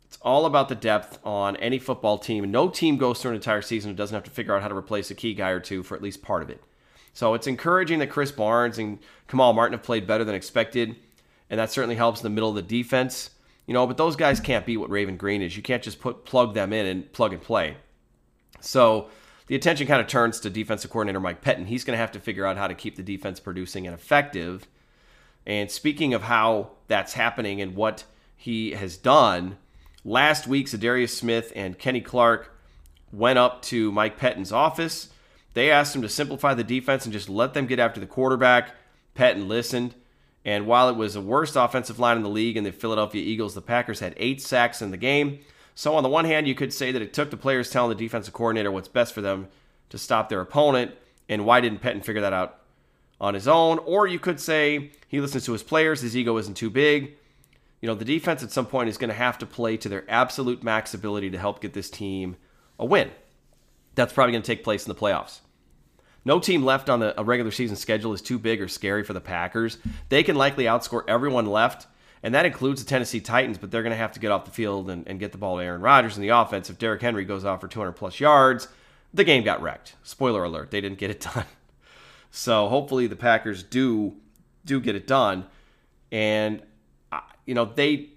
It's 0.07 0.17
all 0.23 0.47
about 0.47 0.67
the 0.67 0.75
depth 0.75 1.19
on 1.23 1.57
any 1.57 1.77
football 1.77 2.17
team. 2.17 2.49
No 2.49 2.69
team 2.69 2.97
goes 2.97 3.21
through 3.21 3.31
an 3.31 3.35
entire 3.35 3.61
season 3.61 3.89
and 3.89 3.97
doesn't 3.97 4.15
have 4.15 4.23
to 4.23 4.31
figure 4.31 4.55
out 4.55 4.63
how 4.63 4.67
to 4.67 4.75
replace 4.75 5.11
a 5.11 5.15
key 5.15 5.35
guy 5.35 5.49
or 5.49 5.59
two 5.59 5.83
for 5.83 5.95
at 5.95 6.01
least 6.01 6.23
part 6.23 6.41
of 6.41 6.49
it. 6.49 6.63
So 7.13 7.35
it's 7.35 7.47
encouraging 7.47 7.99
that 7.99 8.09
Krys 8.09 8.35
Barnes 8.35 8.79
and 8.79 8.97
Kamal 9.27 9.53
Martin 9.53 9.77
have 9.77 9.85
played 9.85 10.07
better 10.07 10.23
than 10.23 10.35
expected 10.35 10.95
and 11.49 11.59
that 11.59 11.71
certainly 11.71 11.95
helps 11.95 12.21
in 12.21 12.23
the 12.23 12.29
middle 12.29 12.49
of 12.49 12.55
the 12.55 12.61
defense. 12.61 13.31
You 13.65 13.73
know, 13.73 13.87
but 13.87 13.97
those 13.97 14.15
guys 14.15 14.39
can't 14.39 14.65
be 14.65 14.77
what 14.77 14.89
Raven 14.89 15.17
Greene 15.17 15.41
is. 15.41 15.57
You 15.57 15.63
can't 15.63 15.81
just 15.81 15.99
put 15.99 16.25
plug 16.25 16.53
them 16.53 16.71
in 16.71 16.85
and 16.85 17.11
plug 17.11 17.33
and 17.33 17.41
play. 17.41 17.77
So 18.61 19.09
the 19.47 19.55
attention 19.55 19.87
kind 19.87 20.01
of 20.01 20.07
turns 20.07 20.39
to 20.41 20.49
defensive 20.49 20.91
coordinator 20.91 21.19
Mike 21.19 21.41
Pettine. 21.41 21.67
He's 21.67 21.83
going 21.83 21.95
to 21.95 22.01
have 22.01 22.11
to 22.13 22.19
figure 22.19 22.45
out 22.45 22.57
how 22.57 22.67
to 22.67 22.75
keep 22.75 22.95
the 22.95 23.03
defense 23.03 23.39
producing 23.39 23.87
and 23.87 23.93
effective. 23.93 24.67
And 25.45 25.69
speaking 25.69 26.13
of 26.13 26.23
how 26.23 26.71
that's 26.87 27.13
happening 27.13 27.61
and 27.61 27.75
what 27.75 28.05
he 28.35 28.71
has 28.71 28.97
done, 28.97 29.57
last 30.03 30.47
week 30.47 30.67
Za'Darius 30.67 31.09
Smith 31.09 31.51
and 31.55 31.77
Kenny 31.77 32.01
Clark 32.01 32.55
went 33.11 33.39
up 33.39 33.61
to 33.63 33.91
Mike 33.91 34.19
Pettine's 34.19 34.51
office. 34.51 35.09
They 35.53 35.71
asked 35.71 35.95
him 35.95 36.01
to 36.01 36.09
simplify 36.09 36.53
the 36.53 36.63
defense 36.63 37.05
and 37.05 37.13
just 37.13 37.29
let 37.29 37.53
them 37.53 37.65
get 37.65 37.79
after 37.79 37.99
the 37.99 38.05
quarterback. 38.05 38.75
Pettine 39.15 39.47
listened. 39.47 39.95
And 40.45 40.67
while 40.67 40.89
it 40.89 40.95
was 40.95 41.15
the 41.15 41.21
worst 41.21 41.55
offensive 41.55 41.99
line 41.99 42.17
in 42.17 42.23
the 42.23 42.29
league 42.29 42.55
in 42.55 42.63
the 42.63 42.71
Philadelphia 42.71 43.21
Eagles, 43.21 43.55
the 43.55 43.61
Packers 43.61 43.99
had 43.99 44.13
eight 44.17 44.41
sacks 44.41 44.81
in 44.81 44.91
the 44.91 44.97
game. 44.97 45.39
So, 45.73 45.95
on 45.95 46.03
the 46.03 46.09
one 46.09 46.25
hand, 46.25 46.47
you 46.47 46.55
could 46.55 46.71
say 46.71 46.91
that 46.91 47.01
it 47.01 47.13
took 47.13 47.31
the 47.31 47.37
players 47.37 47.69
telling 47.69 47.89
the 47.89 48.01
defensive 48.03 48.33
coordinator 48.33 48.71
what's 48.71 48.87
best 48.87 49.13
for 49.13 49.21
them 49.21 49.47
to 49.89 49.97
stop 49.97 50.29
their 50.29 50.39
opponent. 50.39 50.91
And 51.27 51.45
why 51.45 51.59
didn't 51.59 51.81
Pettine 51.81 52.05
figure 52.05 52.21
that 52.21 52.31
out 52.31 52.59
on 53.19 53.33
his 53.33 53.47
own? 53.47 53.79
Or 53.79 54.05
you 54.05 54.19
could 54.19 54.39
say 54.39 54.91
he 55.07 55.19
listens 55.19 55.45
to 55.45 55.51
his 55.51 55.63
players, 55.63 56.01
his 56.01 56.15
ego 56.15 56.37
isn't 56.37 56.55
too 56.55 56.69
big. 56.69 57.15
You 57.81 57.87
know, 57.87 57.95
the 57.95 58.05
defense 58.05 58.41
at 58.41 58.51
some 58.51 58.67
point 58.67 58.89
is 58.89 58.97
going 58.97 59.09
to 59.09 59.15
have 59.15 59.37
to 59.39 59.45
play 59.45 59.77
to 59.77 59.89
their 59.89 60.05
absolute 60.07 60.63
max 60.63 60.93
ability 60.93 61.31
to 61.31 61.37
help 61.37 61.61
get 61.61 61.73
this 61.73 61.89
team 61.89 62.37
a 62.79 62.85
win. 62.85 63.11
That's 63.95 64.13
probably 64.13 64.33
going 64.33 64.43
to 64.43 64.47
take 64.47 64.63
place 64.63 64.85
in 64.85 64.89
the 64.89 64.99
playoffs. 64.99 65.39
No 66.25 66.39
team 66.39 66.63
left 66.63 66.89
on 66.89 66.99
the, 66.99 67.19
a 67.19 67.23
regular 67.23 67.51
season 67.51 67.75
schedule 67.75 68.11
is 68.11 68.21
too 68.21 68.39
big 68.39 68.59
or 68.59 68.67
scary 68.67 69.03
for 69.03 69.13
the 69.13 69.21
Packers. 69.21 69.77
They 70.09 70.23
can 70.23 70.35
likely 70.35 70.63
outscore 70.63 71.03
everyone 71.07 71.45
left, 71.45 71.85
and 72.23 72.33
that 72.33 72.47
includes 72.47 72.83
the 72.83 72.89
Tennessee 72.89 73.21
Titans, 73.21 73.59
but 73.59 73.69
they're 73.69 73.83
going 73.83 73.91
to 73.91 73.97
have 73.97 74.13
to 74.13 74.19
get 74.19 74.31
off 74.31 74.45
the 74.45 74.51
field 74.51 74.89
and, 74.89 75.07
and 75.07 75.19
get 75.19 75.31
the 75.31 75.37
ball 75.37 75.57
to 75.57 75.63
Aaron 75.63 75.81
Rodgers 75.81 76.17
in 76.17 76.23
the 76.23 76.29
offense. 76.29 76.69
If 76.71 76.79
Derrick 76.79 77.03
Henry 77.03 77.25
goes 77.25 77.45
off 77.45 77.61
for 77.61 77.67
200 77.67 77.91
plus 77.91 78.19
yards, 78.19 78.67
the 79.13 79.23
game 79.23 79.43
got 79.43 79.61
wrecked. 79.61 79.95
Spoiler 80.01 80.43
alert, 80.43 80.71
they 80.71 80.81
didn't 80.81 80.97
get 80.97 81.11
it 81.11 81.19
done. 81.35 81.45
So 82.31 82.67
hopefully 82.69 83.05
the 83.05 83.15
Packers 83.15 83.61
do 83.61 84.15
do 84.65 84.81
get 84.81 84.95
it 84.95 85.05
done, 85.05 85.45
and 86.11 86.59
uh, 87.11 87.19
you 87.45 87.53
know 87.53 87.65
they 87.65 88.09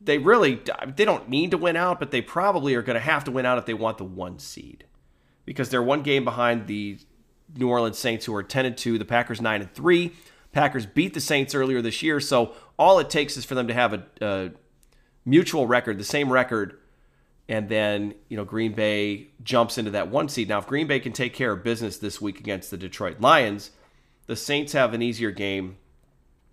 they 0.00 0.18
really 0.18 0.60
they 0.96 1.04
don't 1.04 1.28
need 1.28 1.52
to 1.52 1.56
win 1.56 1.76
out, 1.76 2.00
but 2.00 2.10
they 2.10 2.20
probably 2.20 2.74
are 2.74 2.82
going 2.82 2.94
to 2.94 3.00
have 3.00 3.22
to 3.24 3.30
win 3.30 3.46
out 3.46 3.58
if 3.58 3.64
they 3.64 3.74
want 3.74 3.96
the 3.96 4.04
one 4.04 4.38
seed 4.40 4.84
because 5.46 5.70
they're 5.70 5.82
one 5.82 6.02
game 6.02 6.24
behind 6.24 6.66
the 6.66 6.98
New 7.56 7.68
Orleans 7.70 7.98
Saints, 7.98 8.26
who 8.26 8.34
are 8.34 8.42
10 8.42 8.66
and 8.66 8.76
2. 8.76 8.98
The 8.98 9.04
Packers 9.06 9.40
9 9.40 9.62
and 9.62 9.72
3. 9.72 10.12
Packers 10.52 10.84
beat 10.84 11.14
the 11.14 11.20
Saints 11.20 11.54
earlier 11.54 11.80
this 11.80 12.02
year, 12.02 12.20
so 12.20 12.52
all 12.78 12.98
it 12.98 13.08
takes 13.08 13.36
is 13.36 13.44
for 13.44 13.54
them 13.54 13.68
to 13.68 13.74
have 13.74 13.92
a, 13.92 14.04
a 14.20 14.50
mutual 15.24 15.66
record, 15.66 15.98
the 15.98 16.04
same 16.04 16.32
record, 16.32 16.78
and 17.48 17.68
then 17.68 18.14
you 18.28 18.36
know 18.36 18.44
Green 18.44 18.72
Bay 18.72 19.28
jumps 19.42 19.76
into 19.76 19.90
that 19.92 20.08
one 20.08 20.28
seed. 20.28 20.48
Now, 20.48 20.58
if 20.58 20.66
Green 20.66 20.86
Bay 20.86 20.98
can 20.98 21.12
take 21.12 21.34
care 21.34 21.52
of 21.52 21.62
business 21.62 21.98
this 21.98 22.20
week 22.20 22.40
against 22.40 22.70
the 22.70 22.78
Detroit 22.78 23.20
Lions, 23.20 23.70
the 24.26 24.36
Saints 24.36 24.72
have 24.72 24.94
an 24.94 25.02
easier 25.02 25.30
game 25.30 25.76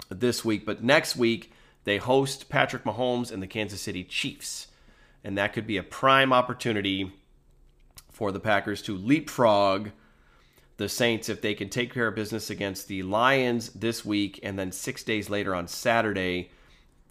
this 0.10 0.44
week, 0.44 0.66
but 0.66 0.84
next 0.84 1.16
week 1.16 1.54
they 1.86 1.98
host 1.98 2.50
Patrick 2.50 2.84
Mahomes 2.84 3.32
and 3.32 3.42
the 3.42 3.48
Kansas 3.48 3.80
City 3.80 4.04
Chiefs, 4.04 4.68
and 5.24 5.38
that 5.38 5.54
could 5.54 5.66
be 5.66 5.78
a 5.78 5.84
prime 5.84 6.34
opportunity 6.34 7.14
for 8.14 8.32
the 8.32 8.40
Packers 8.40 8.82
to 8.84 8.96
leapfrog 8.96 9.90
the 10.78 10.88
Saints 10.88 11.30
if 11.30 11.42
they 11.42 11.54
can 11.54 11.70
take 11.70 11.94
care 11.94 12.08
of 12.08 12.16
business 12.16 12.50
against 12.50 12.88
the 12.88 13.04
Lions 13.04 13.70
this 13.70 14.06
week 14.06 14.40
and 14.44 14.58
then 14.58 14.72
six 14.72 15.04
days 15.04 15.30
later 15.30 15.54
on 15.54 15.68
Saturday 15.68 16.50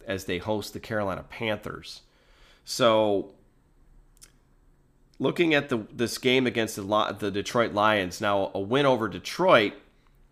as 0.07 0.25
they 0.25 0.37
host 0.37 0.73
the 0.73 0.79
Carolina 0.79 1.23
Panthers. 1.29 2.01
So, 2.65 3.33
looking 5.19 5.53
at 5.53 5.69
the 5.69 5.85
this 5.91 6.17
game 6.17 6.47
against 6.47 6.75
the, 6.75 7.15
the 7.19 7.31
Detroit 7.31 7.73
Lions, 7.73 8.19
now 8.19 8.51
a 8.53 8.59
win 8.59 8.85
over 8.85 9.07
Detroit 9.07 9.73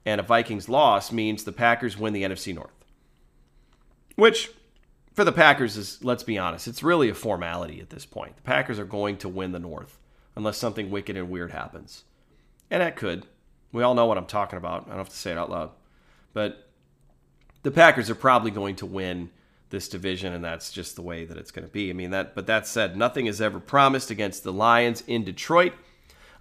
and 0.05 0.19
a 0.19 0.23
Vikings 0.23 0.67
loss 0.67 1.11
means 1.11 1.43
the 1.43 1.51
Packers 1.51 1.97
win 1.97 2.13
the 2.13 2.23
NFC 2.23 2.53
North. 2.53 2.71
Which, 4.15 4.51
for 5.13 5.23
the 5.23 5.31
Packers, 5.31 5.77
is, 5.77 6.03
let's 6.03 6.23
be 6.23 6.37
honest, 6.37 6.67
it's 6.67 6.83
really 6.83 7.09
a 7.09 7.13
formality 7.13 7.79
at 7.79 7.89
this 7.89 8.05
point. 8.05 8.35
The 8.35 8.41
Packers 8.41 8.79
are 8.79 8.85
going 8.85 9.17
to 9.17 9.29
win 9.29 9.51
the 9.51 9.59
North 9.59 10.00
unless 10.35 10.57
something 10.57 10.89
wicked 10.89 11.17
and 11.17 11.29
weird 11.29 11.51
happens. 11.51 12.03
And 12.69 12.81
that 12.81 12.95
could. 12.95 13.25
We 13.71 13.83
all 13.83 13.95
know 13.95 14.05
what 14.05 14.17
I'm 14.17 14.25
talking 14.25 14.57
about. 14.57 14.85
I 14.85 14.89
don't 14.89 14.97
have 14.97 15.09
to 15.09 15.15
say 15.15 15.31
it 15.31 15.37
out 15.37 15.49
loud. 15.49 15.71
But 16.33 16.67
the 17.63 17.71
Packers 17.71 18.09
are 18.09 18.15
probably 18.15 18.51
going 18.51 18.75
to 18.77 18.85
win 18.85 19.29
this 19.69 19.87
division, 19.87 20.33
and 20.33 20.43
that's 20.43 20.71
just 20.71 20.95
the 20.95 21.01
way 21.01 21.25
that 21.25 21.37
it's 21.37 21.51
going 21.51 21.65
to 21.65 21.71
be. 21.71 21.89
I 21.89 21.93
mean 21.93 22.11
that 22.11 22.35
but 22.35 22.47
that 22.47 22.67
said, 22.67 22.95
nothing 22.95 23.25
is 23.25 23.41
ever 23.41 23.59
promised 23.59 24.11
against 24.11 24.43
the 24.43 24.53
Lions 24.53 25.03
in 25.07 25.23
Detroit. 25.23 25.73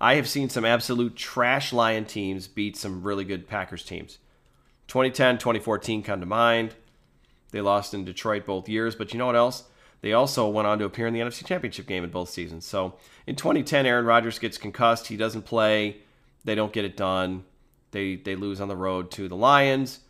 I 0.01 0.15
have 0.15 0.29
seen 0.29 0.49
some 0.49 0.65
absolute 0.65 1.15
trash 1.17 1.73
Lion 1.73 2.07
teams 2.07 2.49
beat 2.49 2.77
some 2.77 3.03
really 3.03 3.25
good 3.25 3.47
Packers 3.47 3.85
teams. 3.85 4.19
2010, 4.89 5.39
2014 5.39 6.03
come 6.03 6.21
to 6.21 6.27
mind. 6.27 6.75
They 7.53 7.61
lost 7.61 7.95
in 7.95 8.05
Detroit 8.05 8.47
both 8.47 8.69
years, 8.69 8.95
but 8.95 9.13
you 9.13 9.19
know 9.19 9.27
what 9.27 9.37
else? 9.37 9.65
They 10.03 10.13
also 10.13 10.49
went 10.49 10.67
on 10.67 10.79
to 10.79 10.85
appear 10.85 11.07
in 11.07 11.15
the 11.15 11.21
NFC 11.21 11.45
Championship 11.45 11.87
game 11.87 12.05
in 12.05 12.11
both 12.11 12.31
seasons. 12.31 12.65
So 12.65 12.95
in 13.27 13.37
2010, 13.37 13.85
Aaron 13.87 14.07
Rodgers 14.07 14.39
gets 14.39 14.57
concussed. 14.57 15.09
He 15.09 15.17
doesn't 15.17 15.43
play. 15.43 15.99
They 16.45 16.55
don't 16.55 16.73
get 16.73 16.85
it 16.85 16.97
done. 16.97 17.45
They 17.91 18.17
they 18.17 18.37
lose 18.37 18.61
on 18.61 18.69
the 18.69 18.77
road 18.77 19.11
to 19.13 19.29
the 19.29 19.37
Lions. 19.37 20.01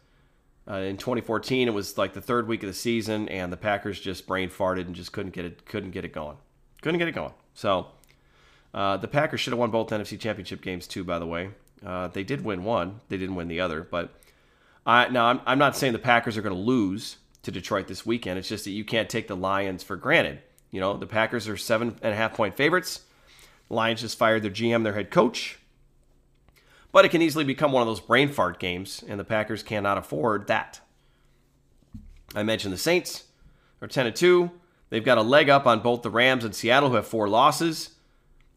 Uh, 0.68 0.74
in 0.74 0.96
2014, 0.96 1.66
it 1.66 1.72
was 1.72 1.98
like 1.98 2.12
the 2.12 2.20
third 2.20 2.46
week 2.46 2.62
of 2.62 2.68
the 2.68 2.74
season, 2.74 3.28
and 3.28 3.52
the 3.52 3.56
Packers 3.56 3.98
just 3.98 4.26
brain 4.26 4.50
farted 4.50 4.82
and 4.82 4.94
just 4.94 5.12
couldn't 5.12 5.32
get 5.32 5.44
it 5.44 5.66
couldn't 5.66 5.90
get 5.90 6.04
it 6.04 6.12
going. 6.12 6.36
Couldn't 6.82 6.98
get 6.98 7.08
it 7.08 7.14
going. 7.14 7.32
So 7.54 7.88
uh, 8.72 8.96
the 8.98 9.08
Packers 9.08 9.40
should 9.40 9.52
have 9.52 9.58
won 9.58 9.70
both 9.70 9.88
NFC 9.88 10.18
Championship 10.18 10.60
games 10.60 10.86
too. 10.86 11.02
By 11.02 11.18
the 11.18 11.26
way, 11.26 11.50
uh, 11.84 12.08
they 12.08 12.22
did 12.22 12.44
win 12.44 12.64
one. 12.64 13.00
They 13.08 13.16
didn't 13.16 13.34
win 13.34 13.48
the 13.48 13.60
other. 13.60 13.82
But 13.82 14.14
I, 14.86 15.08
now 15.08 15.26
I'm, 15.26 15.40
I'm 15.46 15.58
not 15.58 15.76
saying 15.76 15.92
the 15.92 15.98
Packers 15.98 16.36
are 16.36 16.42
going 16.42 16.54
to 16.54 16.60
lose 16.60 17.16
to 17.42 17.50
Detroit 17.50 17.88
this 17.88 18.04
weekend. 18.04 18.38
It's 18.38 18.48
just 18.48 18.64
that 18.64 18.70
you 18.70 18.84
can't 18.84 19.08
take 19.08 19.28
the 19.28 19.36
Lions 19.36 19.82
for 19.82 19.96
granted. 19.96 20.40
You 20.70 20.80
know, 20.80 20.96
the 20.96 21.06
Packers 21.06 21.48
are 21.48 21.56
seven 21.56 21.96
and 22.02 22.12
a 22.12 22.16
half 22.16 22.34
point 22.34 22.54
favorites. 22.54 23.02
Lions 23.68 24.00
just 24.00 24.18
fired 24.18 24.42
their 24.42 24.50
GM, 24.50 24.84
their 24.84 24.94
head 24.94 25.10
coach. 25.10 25.58
But 26.92 27.04
it 27.04 27.10
can 27.10 27.22
easily 27.22 27.44
become 27.44 27.72
one 27.72 27.82
of 27.82 27.86
those 27.86 28.00
brain 28.00 28.30
fart 28.30 28.58
games, 28.58 29.04
and 29.06 29.18
the 29.18 29.24
Packers 29.24 29.62
cannot 29.62 29.96
afford 29.96 30.48
that. 30.48 30.80
I 32.34 32.42
mentioned 32.42 32.72
the 32.72 32.78
Saints 32.78 33.24
are 33.80 33.88
10 33.88 34.12
2. 34.12 34.50
They've 34.90 35.04
got 35.04 35.18
a 35.18 35.22
leg 35.22 35.48
up 35.48 35.66
on 35.66 35.80
both 35.80 36.02
the 36.02 36.10
Rams 36.10 36.44
and 36.44 36.54
Seattle, 36.54 36.88
who 36.88 36.96
have 36.96 37.06
four 37.06 37.28
losses. 37.28 37.90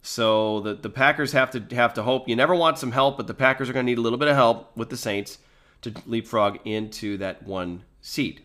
So 0.01 0.59
the, 0.61 0.73
the 0.73 0.89
Packers 0.89 1.31
have 1.31 1.51
to 1.51 1.75
have 1.75 1.93
to 1.93 2.03
hope. 2.03 2.27
You 2.27 2.35
never 2.35 2.55
want 2.55 2.77
some 2.77 2.91
help, 2.91 3.17
but 3.17 3.27
the 3.27 3.33
Packers 3.33 3.69
are 3.69 3.73
going 3.73 3.85
to 3.85 3.91
need 3.91 3.99
a 3.99 4.01
little 4.01 4.19
bit 4.19 4.27
of 4.27 4.35
help 4.35 4.75
with 4.75 4.89
the 4.89 4.97
Saints 4.97 5.37
to 5.83 5.93
leapfrog 6.05 6.59
into 6.65 7.17
that 7.17 7.43
one 7.43 7.83
seat. 8.01 8.41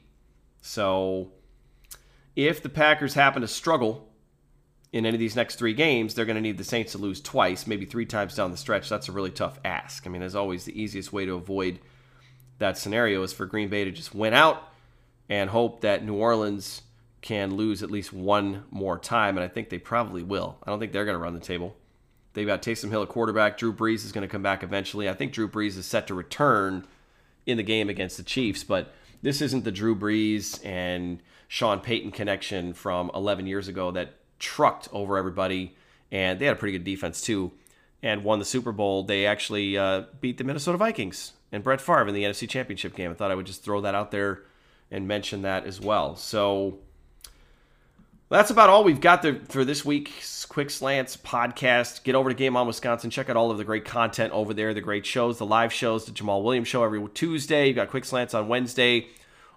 So 0.61 1.33
if 2.37 2.63
the 2.63 2.69
Packers 2.69 3.15
happen 3.15 3.43
to 3.43 3.49
struggle 3.49 4.09
in 4.93 5.05
any 5.05 5.17
of 5.17 5.21
these 5.21 5.37
next 5.37 5.57
three 5.57 5.75
games, 5.75 6.15
they're 6.15 6.25
going 6.25 6.37
to 6.37 6.43
need 6.43 6.59
the 6.59 6.65
Saints 6.65 6.93
to 6.93 6.99
lose 6.99 7.21
twice, 7.21 7.67
maybe 7.67 7.85
three 7.85 8.07
times 8.07 8.35
down 8.35 8.51
the 8.51 8.57
stretch. 8.57 8.89
That's 8.89 9.09
a 9.09 9.13
really 9.13 9.31
tough 9.31 9.59
ask. 9.65 10.07
I 10.07 10.11
mean, 10.11 10.23
as 10.23 10.35
always, 10.35 10.65
the 10.65 10.81
easiest 10.81 11.13
way 11.13 11.27
to 11.27 11.35
avoid 11.35 11.79
that 12.59 12.79
scenario 12.79 13.23
is 13.23 13.33
for 13.33 13.47
Green 13.47 13.69
Bay 13.69 13.85
to 13.85 13.91
just 13.91 14.15
win 14.15 14.35
out 14.35 14.63
and 15.29 15.51
hope 15.51 15.83
that 15.83 16.05
New 16.05 16.15
Orleans 16.15 16.83
can 17.21 17.57
lose 17.57 17.83
at 17.83 17.91
least 17.91 18.13
one 18.13 18.65
more 18.71 18.99
time, 18.99 19.37
and 19.37 19.45
I 19.45 19.49
think 19.49 19.69
they 19.69 19.79
probably 19.79 20.23
will. 20.23 20.57
I 20.63 20.71
don't 20.71 20.79
think 20.79 20.93
they're 20.93 21.05
going 21.05 21.17
to 21.17 21.23
run 21.23 21.35
the 21.35 21.41
table. 21.41 21.77
They've 22.33 22.47
got 22.47 22.63
Taysom 22.63 22.91
Hill 22.91 23.03
at 23.03 23.09
quarterback. 23.09 23.59
Drew 23.59 23.73
Brees 23.73 24.05
is 24.05 24.13
going 24.13 24.23
to 24.23 24.29
come 24.31 24.43
back 24.43 24.63
eventually. 24.63 25.09
I 25.09 25.15
think 25.15 25.33
Drew 25.33 25.49
Brees 25.49 25.77
is 25.77 25.87
set 25.87 26.07
to 26.07 26.15
return 26.15 26.87
in 27.47 27.57
the 27.57 27.63
game 27.63 27.89
against 27.89 28.17
the 28.17 28.23
Chiefs, 28.23 28.63
but 28.63 28.95
this 29.23 29.41
isn't 29.43 29.65
the 29.65 29.73
Drew 29.73 29.97
Brees 29.97 30.65
and 30.65 31.21
Sean 31.49 31.81
Payton 31.81 32.13
connection 32.13 32.73
from 32.73 33.11
11 33.15 33.47
years 33.47 33.69
ago 33.69 33.91
that 33.93 34.15
trucked 34.39 34.89
over 34.93 35.17
everybody, 35.17 35.75
and 36.11 36.39
they 36.39 36.47
had 36.47 36.57
a 36.57 36.59
pretty 36.59 36.77
good 36.79 36.85
defense 36.85 37.21
too, 37.21 37.53
and 38.03 38.23
won 38.23 38.39
the 38.39 38.45
Super 38.45 38.73
Bowl. 38.73 39.03
They 39.03 39.27
actually 39.27 39.77
uh, 39.77 40.03
beat 40.21 40.39
the 40.39 40.45
Minnesota 40.45 40.79
Vikings 40.79 41.33
and 41.51 41.63
Brett 41.63 41.81
Favre 41.81 42.09
in 42.09 42.15
the 42.15 42.25
NFC 42.25 42.49
Championship 42.49 42.95
game. 42.95 43.11
I 43.11 43.15
thought 43.15 43.31
I 43.31 43.35
would 43.35 43.47
just 43.47 43.65
throw 43.65 43.81
that 43.81 43.95
out 43.95 44.11
there 44.11 44.43
and 44.91 45.09
mention 45.09 45.43
that 45.43 45.67
as 45.67 45.81
well. 45.81 46.17
So 46.17 46.79
that's 48.31 48.51
about 48.51 48.69
all 48.69 48.85
we've 48.85 49.01
got 49.01 49.25
for 49.49 49.65
this 49.65 49.85
week's 49.85 50.45
Quick 50.45 50.69
Slants 50.69 51.17
podcast. 51.17 52.03
Get 52.05 52.15
over 52.15 52.29
to 52.29 52.35
Game 52.35 52.57
On 52.57 52.67
Wisconsin. 52.67 53.09
Check 53.11 53.31
out 53.31 53.37
all 53.37 53.51
of 53.51 53.57
the 53.57 53.65
great 53.65 53.87
content 53.87 54.33
over 54.35 54.53
there, 54.53 54.75
the 54.75 54.83
great 54.83 55.07
shows, 55.07 55.39
the 55.39 55.47
live 55.47 55.73
shows, 55.73 56.05
the 56.05 56.13
Jamaal 56.13 56.43
Williams 56.43 56.69
show 56.69 56.85
every 56.85 57.07
Tuesday. 57.15 57.69
You've 57.69 57.77
got 57.77 57.89
Quick 57.89 58.05
Slants 58.05 58.35
on 58.35 58.49
Wednesday, 58.49 59.07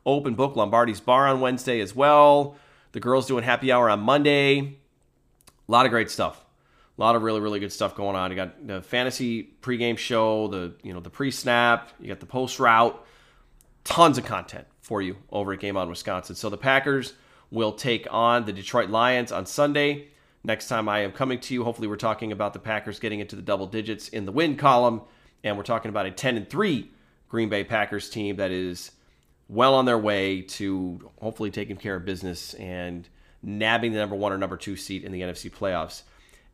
Open 0.05 0.35
Book 0.35 0.55
Lombardi's 0.55 1.01
Bar 1.01 1.27
on 1.27 1.41
Wednesday 1.41 1.81
as 1.81 1.93
well. 1.93 2.55
The 2.93 3.01
girls 3.01 3.27
doing 3.27 3.43
happy 3.43 3.71
hour 3.71 3.89
on 3.89 3.99
Monday. 3.99 4.59
A 4.59 5.71
lot 5.71 5.85
of 5.85 5.91
great 5.91 6.09
stuff. 6.09 6.43
A 6.97 7.01
lot 7.01 7.15
of 7.15 7.23
really, 7.23 7.41
really 7.41 7.59
good 7.59 7.73
stuff 7.73 7.95
going 7.95 8.15
on. 8.15 8.31
You 8.31 8.35
got 8.35 8.67
the 8.67 8.81
fantasy 8.81 9.53
pregame 9.61 9.97
show, 9.97 10.47
the 10.47 10.75
you 10.83 10.93
know 10.93 10.99
the 10.99 11.09
pre-snap. 11.09 11.89
You 11.99 12.07
got 12.07 12.19
the 12.19 12.25
post 12.25 12.59
route. 12.59 13.05
Tons 13.83 14.17
of 14.17 14.25
content 14.25 14.67
for 14.81 15.01
you 15.01 15.17
over 15.31 15.53
at 15.53 15.59
Game 15.59 15.75
On 15.75 15.89
Wisconsin. 15.89 16.35
So 16.35 16.49
the 16.49 16.57
Packers 16.57 17.13
will 17.51 17.73
take 17.73 18.07
on 18.09 18.45
the 18.45 18.53
Detroit 18.53 18.89
Lions 18.89 19.31
on 19.31 19.45
Sunday. 19.45 20.07
Next 20.43 20.67
time 20.67 20.89
I 20.89 20.99
am 20.99 21.11
coming 21.11 21.39
to 21.41 21.53
you, 21.53 21.63
hopefully 21.63 21.87
we're 21.87 21.97
talking 21.97 22.31
about 22.31 22.53
the 22.53 22.59
Packers 22.59 22.99
getting 22.99 23.19
into 23.19 23.35
the 23.35 23.41
double 23.41 23.67
digits 23.67 24.07
in 24.07 24.25
the 24.25 24.31
win 24.31 24.55
column, 24.55 25.01
and 25.43 25.57
we're 25.57 25.63
talking 25.63 25.89
about 25.89 26.05
a 26.05 26.11
10 26.11 26.37
and 26.37 26.49
3 26.49 26.89
Green 27.29 27.49
Bay 27.49 27.63
Packers 27.63 28.09
team 28.09 28.37
that 28.37 28.51
is 28.51 28.91
well 29.47 29.75
on 29.75 29.85
their 29.85 29.97
way 29.97 30.41
to 30.41 31.11
hopefully 31.21 31.51
taking 31.51 31.75
care 31.75 31.95
of 31.95 32.05
business 32.05 32.53
and 32.55 33.07
nabbing 33.43 33.91
the 33.91 33.99
number 33.99 34.15
1 34.15 34.31
or 34.31 34.37
number 34.37 34.57
2 34.57 34.75
seat 34.75 35.03
in 35.03 35.11
the 35.11 35.21
NFC 35.21 35.51
playoffs. 35.51 36.03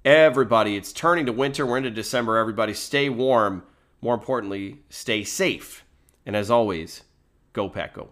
Everybody, 0.03 0.75
it's 0.75 0.91
turning 0.91 1.25
to 1.25 1.31
winter. 1.31 1.65
We're 1.65 1.77
into 1.77 1.91
December. 1.91 2.37
Everybody 2.37 2.73
stay 2.73 3.09
warm. 3.09 3.63
More 4.01 4.13
importantly, 4.13 4.79
stay 4.89 5.23
safe. 5.23 5.83
And 6.25 6.35
as 6.35 6.49
always, 6.51 7.03
go 7.53 7.69
Pack 7.69 7.93
Go. 7.93 8.09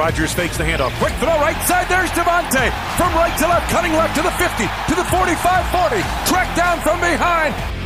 Rodgers 0.00 0.32
fakes 0.32 0.56
the 0.56 0.64
handoff. 0.64 0.96
Quick 0.96 1.12
throw 1.20 1.36
right 1.44 1.60
side. 1.68 1.86
There's 1.86 2.08
Davante. 2.16 2.72
From 2.96 3.12
right 3.12 3.36
to 3.36 3.46
left, 3.46 3.68
cutting 3.68 3.92
left 3.92 4.16
to 4.16 4.22
the 4.22 4.30
50, 4.40 4.64
to 4.88 4.94
the 4.96 5.04
45 5.12 5.36
40. 5.68 6.00
Track 6.24 6.56
down 6.56 6.80
from 6.80 6.98
behind. 7.00 7.79